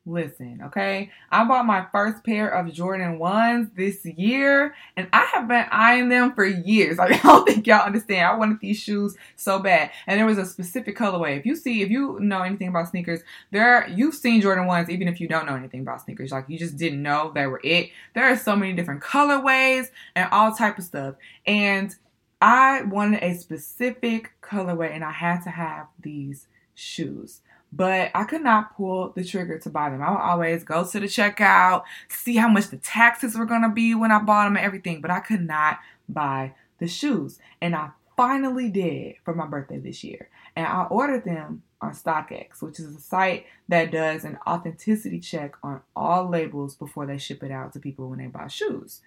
Listen, 0.04 0.62
okay? 0.64 1.10
I 1.30 1.44
bought 1.44 1.64
my 1.64 1.86
first 1.92 2.24
pair 2.24 2.48
of 2.48 2.72
Jordan 2.72 3.20
1s 3.20 3.72
this 3.76 4.04
year, 4.04 4.74
and 4.96 5.06
I 5.12 5.30
have 5.32 5.46
been 5.46 5.64
eyeing 5.70 6.08
them 6.08 6.34
for 6.34 6.44
years. 6.44 6.98
I 7.00 7.16
don't 7.18 7.46
think 7.46 7.68
y'all 7.68 7.86
understand. 7.86 8.26
I 8.26 8.34
wanted 8.34 8.58
these 8.58 8.78
shoes 8.78 9.16
so 9.36 9.60
bad. 9.60 9.92
And 10.08 10.18
there 10.18 10.26
was 10.26 10.38
a 10.38 10.44
specific 10.44 10.98
colorway. 10.98 11.38
If 11.38 11.46
you 11.46 11.54
see, 11.54 11.82
if 11.82 11.90
you 11.90 12.18
know 12.18 12.42
anything 12.42 12.66
about 12.66 12.88
sneakers, 12.88 13.20
there 13.52 13.86
you've 13.88 14.16
seen 14.16 14.40
Jordan 14.40 14.66
1s, 14.66 14.88
even 14.88 15.06
if 15.06 15.20
you 15.20 15.28
don't 15.28 15.46
know 15.46 15.54
anything 15.54 15.82
about 15.82 16.00
sneakers. 16.00 16.32
Like, 16.32 16.46
you 16.48 16.58
just 16.58 16.76
didn't 16.76 17.00
know 17.00 17.30
they 17.32 17.46
were 17.46 17.60
it. 17.62 17.90
There 18.14 18.24
are 18.24 18.36
so 18.36 18.56
many 18.56 18.72
different 18.72 19.04
colorways 19.04 19.90
and 20.16 20.28
all 20.32 20.52
type 20.52 20.78
of 20.78 20.84
stuff. 20.84 21.14
And 21.46 21.94
I 22.40 22.82
wanted 22.82 23.22
a 23.22 23.36
specific 23.36 24.32
colorway, 24.42 24.90
and 24.92 25.04
I 25.04 25.12
had 25.12 25.42
to 25.42 25.50
have 25.50 25.86
these 26.00 26.48
shoes 26.74 27.40
but 27.72 28.10
I 28.14 28.24
could 28.24 28.42
not 28.42 28.76
pull 28.76 29.10
the 29.10 29.24
trigger 29.24 29.58
to 29.58 29.70
buy 29.70 29.88
them. 29.90 30.02
I 30.02 30.10
would 30.10 30.20
always 30.20 30.62
go 30.62 30.84
to 30.84 31.00
the 31.00 31.06
checkout, 31.06 31.84
see 32.08 32.36
how 32.36 32.48
much 32.48 32.68
the 32.68 32.76
taxes 32.76 33.36
were 33.36 33.46
to 33.46 33.72
be 33.74 33.94
when 33.94 34.12
I 34.12 34.18
bought 34.18 34.44
them 34.44 34.56
and 34.56 34.64
everything, 34.64 35.00
but 35.00 35.10
I 35.10 35.20
could 35.20 35.40
not 35.40 35.78
buy 36.08 36.54
the 36.78 36.86
shoes. 36.86 37.38
And 37.60 37.74
I 37.74 37.90
finally 38.16 38.68
did 38.68 39.16
for 39.24 39.34
my 39.34 39.46
birthday 39.46 39.78
this 39.78 40.04
year. 40.04 40.28
And 40.54 40.66
I 40.66 40.84
ordered 40.84 41.24
them 41.24 41.62
on 41.80 41.92
StockX, 41.92 42.60
which 42.60 42.78
is 42.78 42.94
a 42.94 43.00
site 43.00 43.46
that 43.68 43.90
does 43.90 44.24
an 44.24 44.38
authenticity 44.46 45.18
check 45.18 45.54
on 45.62 45.80
all 45.96 46.28
labels 46.28 46.76
before 46.76 47.06
they 47.06 47.18
ship 47.18 47.42
it 47.42 47.50
out 47.50 47.72
to 47.72 47.80
people 47.80 48.08
when 48.08 48.18
they 48.18 48.26
buy 48.26 48.48
shoes. 48.48 49.00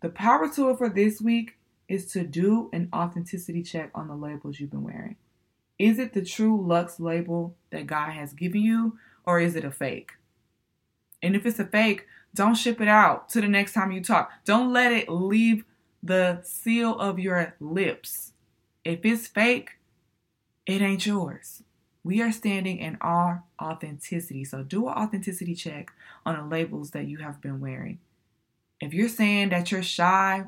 The 0.00 0.08
power 0.08 0.48
tool 0.52 0.76
for 0.76 0.88
this 0.88 1.20
week 1.20 1.58
is 1.88 2.10
to 2.12 2.24
do 2.24 2.70
an 2.72 2.88
authenticity 2.92 3.62
check 3.62 3.90
on 3.94 4.08
the 4.08 4.14
labels 4.14 4.58
you've 4.58 4.70
been 4.70 4.82
wearing. 4.82 5.16
Is 5.80 5.98
it 5.98 6.12
the 6.12 6.22
true 6.22 6.62
Lux 6.62 7.00
label 7.00 7.56
that 7.70 7.86
God 7.86 8.10
has 8.10 8.34
given 8.34 8.60
you, 8.60 8.98
or 9.24 9.40
is 9.40 9.56
it 9.56 9.64
a 9.64 9.70
fake? 9.70 10.12
And 11.22 11.34
if 11.34 11.46
it's 11.46 11.58
a 11.58 11.64
fake, 11.64 12.06
don't 12.34 12.54
ship 12.54 12.82
it 12.82 12.86
out 12.86 13.30
to 13.30 13.40
the 13.40 13.48
next 13.48 13.72
time 13.72 13.90
you 13.90 14.02
talk. 14.02 14.30
Don't 14.44 14.74
let 14.74 14.92
it 14.92 15.08
leave 15.08 15.64
the 16.02 16.40
seal 16.42 16.98
of 16.98 17.18
your 17.18 17.54
lips. 17.60 18.34
If 18.84 19.06
it's 19.06 19.26
fake, 19.26 19.78
it 20.66 20.82
ain't 20.82 21.06
yours. 21.06 21.62
We 22.04 22.20
are 22.20 22.30
standing 22.30 22.76
in 22.76 22.98
our 23.00 23.44
authenticity. 23.58 24.44
So 24.44 24.62
do 24.62 24.86
an 24.86 24.92
authenticity 24.92 25.54
check 25.54 25.92
on 26.26 26.36
the 26.36 26.44
labels 26.44 26.90
that 26.90 27.06
you 27.06 27.18
have 27.18 27.40
been 27.40 27.58
wearing. 27.58 28.00
If 28.82 28.92
you're 28.92 29.08
saying 29.08 29.48
that 29.48 29.72
you're 29.72 29.82
shy, 29.82 30.44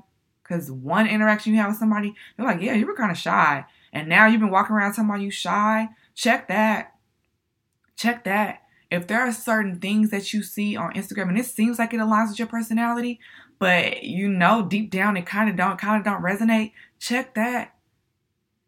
because 0.53 0.71
one 0.71 1.07
interaction 1.07 1.55
you 1.55 1.61
have 1.61 1.71
with 1.71 1.79
somebody, 1.79 2.15
they're 2.37 2.47
like, 2.47 2.61
yeah, 2.61 2.75
you 2.75 2.87
were 2.87 2.95
kind 2.95 3.11
of 3.11 3.17
shy 3.17 3.65
and 3.93 4.09
now 4.09 4.27
you've 4.27 4.41
been 4.41 4.51
walking 4.51 4.75
around 4.75 4.93
talking 4.93 5.05
about 5.05 5.21
you 5.21 5.31
shy, 5.31 5.89
check 6.15 6.49
that. 6.49 6.95
Check 7.97 8.25
that. 8.25 8.63
If 8.91 9.07
there 9.07 9.21
are 9.21 9.33
certain 9.33 9.81
things 9.81 10.11
that 10.11 10.33
you 10.33 10.43
see 10.43 10.77
on 10.77 10.95
Instagram 10.95 11.29
and 11.29 11.39
it 11.39 11.47
seems 11.47 11.79
like 11.79 11.95
it 11.95 12.01
aligns 12.01 12.31
with 12.31 12.39
your 12.39 12.49
personality, 12.49 13.21
but 13.59 14.03
you 14.03 14.29
know 14.29 14.63
deep 14.63 14.91
down 14.91 15.17
it 15.17 15.27
kind 15.27 15.49
of 15.49 15.57
don't 15.57 15.79
kind 15.79 15.99
of 15.99 16.05
don't 16.05 16.23
resonate, 16.23 16.73
check 16.99 17.35
that. 17.35 17.75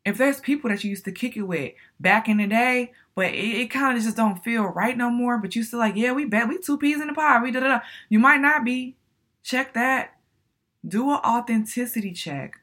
If 0.05 0.19
there's 0.19 0.41
people 0.41 0.69
that 0.71 0.85
you 0.85 0.91
used 0.91 1.07
to 1.07 1.13
kick 1.13 1.37
it 1.37 1.43
with 1.43 1.73
back 1.99 2.29
in 2.29 2.37
the 2.37 2.47
day, 2.47 2.93
but 3.15 3.27
it, 3.27 3.61
it 3.61 3.71
kind 3.71 3.97
of 3.97 4.05
just 4.05 4.17
don't 4.17 4.43
feel 4.45 4.65
right 4.65 4.97
no 4.97 5.11
more, 5.11 5.39
but 5.39 5.57
you 5.57 5.63
still 5.63 5.79
like, 5.79 5.97
yeah, 5.97 6.13
we 6.13 6.27
bet 6.27 6.49
we 6.49 6.59
two 6.59 6.77
peas 6.77 7.01
in 7.01 7.09
the 7.09 7.15
pod, 7.15 7.43
we 7.43 7.51
da 7.51 7.61
da 7.61 7.69
da. 7.69 7.81
You 8.09 8.19
might 8.19 8.41
not 8.41 8.65
be. 8.65 8.97
Check 9.43 9.75
that. 9.75 10.14
Do 10.87 11.11
an 11.11 11.21
authenticity 11.25 12.13
check 12.13 12.61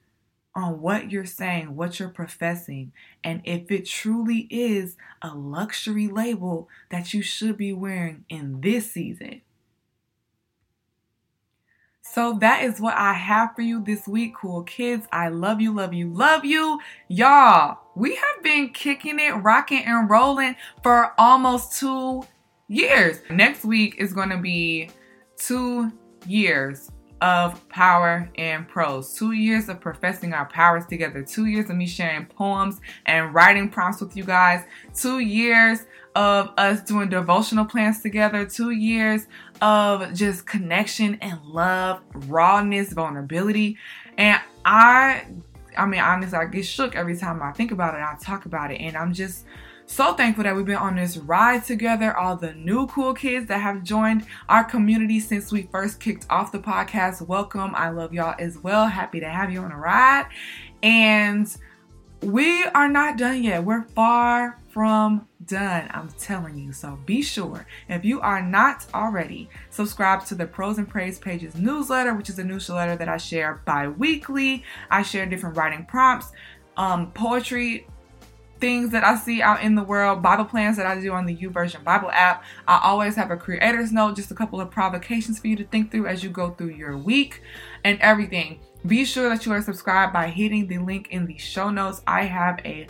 on 0.53 0.81
what 0.81 1.11
you're 1.11 1.25
saying, 1.25 1.75
what 1.75 1.99
you're 1.99 2.09
professing, 2.09 2.91
and 3.23 3.41
if 3.45 3.71
it 3.71 3.85
truly 3.85 4.47
is 4.49 4.97
a 5.21 5.33
luxury 5.33 6.07
label 6.07 6.67
that 6.89 7.13
you 7.13 7.21
should 7.21 7.57
be 7.57 7.73
wearing 7.73 8.25
in 8.29 8.61
this 8.61 8.91
season. 8.91 9.41
So 12.01 12.37
that 12.41 12.63
is 12.63 12.81
what 12.81 12.97
I 12.97 13.13
have 13.13 13.55
for 13.55 13.61
you 13.61 13.81
this 13.81 14.07
week, 14.07 14.35
cool 14.35 14.63
kids. 14.63 15.07
I 15.13 15.29
love 15.29 15.61
you, 15.61 15.73
love 15.73 15.93
you, 15.93 16.13
love 16.13 16.43
you. 16.43 16.79
Y'all, 17.07 17.77
we 17.95 18.15
have 18.15 18.43
been 18.43 18.69
kicking 18.69 19.19
it, 19.19 19.31
rocking, 19.31 19.85
and 19.85 20.09
rolling 20.09 20.57
for 20.83 21.13
almost 21.17 21.79
two 21.79 22.23
years. 22.67 23.19
Next 23.29 23.63
week 23.63 23.95
is 23.97 24.11
going 24.11 24.29
to 24.29 24.37
be 24.37 24.89
two 25.37 25.91
years 26.27 26.91
of 27.21 27.67
power 27.69 28.29
in 28.35 28.65
prose. 28.65 29.13
Two 29.13 29.31
years 29.31 29.69
of 29.69 29.79
professing 29.79 30.33
our 30.33 30.45
powers 30.47 30.85
together. 30.87 31.23
Two 31.23 31.45
years 31.45 31.69
of 31.69 31.75
me 31.75 31.85
sharing 31.85 32.25
poems 32.25 32.81
and 33.05 33.33
writing 33.33 33.69
prompts 33.69 34.01
with 34.01 34.17
you 34.17 34.23
guys. 34.23 34.63
Two 34.95 35.19
years 35.19 35.85
of 36.15 36.49
us 36.57 36.81
doing 36.81 37.09
devotional 37.09 37.65
plans 37.65 38.01
together. 38.01 38.45
Two 38.45 38.71
years 38.71 39.27
of 39.61 40.13
just 40.13 40.47
connection 40.47 41.15
and 41.21 41.39
love, 41.45 42.01
rawness, 42.27 42.91
vulnerability. 42.91 43.77
And 44.17 44.41
I, 44.65 45.27
I 45.77 45.85
mean, 45.85 46.01
honestly, 46.01 46.37
I 46.37 46.45
get 46.45 46.65
shook 46.65 46.95
every 46.95 47.15
time 47.15 47.41
I 47.43 47.51
think 47.51 47.71
about 47.71 47.93
it. 47.93 48.01
I 48.01 48.17
talk 48.19 48.45
about 48.45 48.71
it. 48.71 48.81
And 48.81 48.97
I'm 48.97 49.13
just 49.13 49.45
so 49.91 50.13
thankful 50.13 50.45
that 50.45 50.55
we've 50.55 50.65
been 50.65 50.77
on 50.77 50.95
this 50.95 51.17
ride 51.17 51.65
together. 51.65 52.15
All 52.15 52.37
the 52.37 52.53
new 52.53 52.87
cool 52.87 53.13
kids 53.13 53.47
that 53.47 53.59
have 53.59 53.83
joined 53.83 54.25
our 54.47 54.63
community 54.63 55.19
since 55.19 55.51
we 55.51 55.63
first 55.63 55.99
kicked 55.99 56.25
off 56.29 56.53
the 56.53 56.59
podcast. 56.59 57.27
Welcome. 57.27 57.75
I 57.75 57.89
love 57.89 58.13
y'all 58.13 58.35
as 58.39 58.57
well. 58.57 58.87
Happy 58.87 59.19
to 59.19 59.27
have 59.27 59.51
you 59.51 59.59
on 59.59 59.71
a 59.73 59.77
ride. 59.77 60.27
And 60.81 61.53
we 62.21 62.63
are 62.67 62.87
not 62.87 63.17
done 63.17 63.43
yet. 63.43 63.65
We're 63.65 63.83
far 63.83 64.57
from 64.69 65.27
done. 65.45 65.89
I'm 65.93 66.07
telling 66.17 66.57
you. 66.57 66.71
So 66.71 66.97
be 67.05 67.21
sure, 67.21 67.67
if 67.89 68.05
you 68.05 68.21
are 68.21 68.41
not 68.41 68.85
already, 68.93 69.49
subscribe 69.71 70.23
to 70.27 70.35
the 70.35 70.45
Prose 70.45 70.77
and 70.77 70.87
Praise 70.87 71.19
Pages 71.19 71.55
newsletter, 71.55 72.15
which 72.15 72.29
is 72.29 72.39
a 72.39 72.45
newsletter 72.45 72.95
that 72.95 73.09
I 73.09 73.17
share 73.17 73.61
bi 73.65 73.89
weekly. 73.89 74.63
I 74.89 75.01
share 75.01 75.25
different 75.25 75.57
writing 75.57 75.85
prompts, 75.85 76.31
um, 76.77 77.11
poetry 77.11 77.87
things 78.61 78.91
that 78.91 79.03
I 79.03 79.15
see 79.17 79.41
out 79.41 79.61
in 79.61 79.75
the 79.75 79.83
world, 79.83 80.21
Bible 80.21 80.45
plans 80.45 80.77
that 80.77 80.85
I 80.85 80.99
do 81.01 81.11
on 81.11 81.25
the 81.25 81.35
YouVersion 81.35 81.83
Bible 81.83 82.11
app. 82.11 82.43
I 82.67 82.79
always 82.83 83.15
have 83.15 83.31
a 83.31 83.37
creator's 83.37 83.91
note, 83.91 84.15
just 84.15 84.31
a 84.31 84.35
couple 84.35 84.61
of 84.61 84.71
provocations 84.71 85.39
for 85.39 85.47
you 85.47 85.55
to 85.57 85.65
think 85.65 85.91
through 85.91 86.07
as 86.07 86.23
you 86.23 86.29
go 86.29 86.51
through 86.51 86.69
your 86.69 86.97
week 86.97 87.41
and 87.83 87.99
everything. 87.99 88.61
Be 88.85 89.03
sure 89.03 89.27
that 89.29 89.45
you 89.45 89.51
are 89.51 89.61
subscribed 89.61 90.13
by 90.13 90.27
hitting 90.27 90.67
the 90.67 90.77
link 90.77 91.09
in 91.09 91.25
the 91.25 91.37
show 91.37 91.69
notes. 91.69 92.01
I 92.07 92.23
have 92.23 92.59
a 92.63 92.87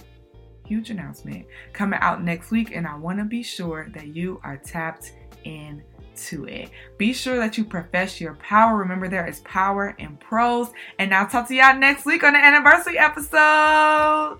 huge 0.65 0.89
announcement 0.89 1.47
coming 1.73 1.99
out 2.01 2.23
next 2.23 2.51
week, 2.51 2.75
and 2.75 2.85
I 2.85 2.95
want 2.95 3.19
to 3.19 3.25
be 3.25 3.41
sure 3.41 3.89
that 3.93 4.15
you 4.15 4.39
are 4.43 4.57
tapped 4.57 5.13
in 5.43 5.83
to 6.15 6.45
it. 6.45 6.69
Be 6.97 7.13
sure 7.13 7.37
that 7.37 7.57
you 7.57 7.65
profess 7.65 8.21
your 8.21 8.35
power. 8.35 8.77
Remember, 8.77 9.07
there 9.07 9.27
is 9.27 9.39
power 9.41 9.95
in 9.97 10.17
prose. 10.17 10.69
And 10.99 11.13
I'll 11.13 11.27
talk 11.27 11.47
to 11.47 11.55
y'all 11.55 11.77
next 11.77 12.05
week 12.05 12.23
on 12.23 12.33
the 12.33 12.39
anniversary 12.39 12.97
episode. 12.97 14.39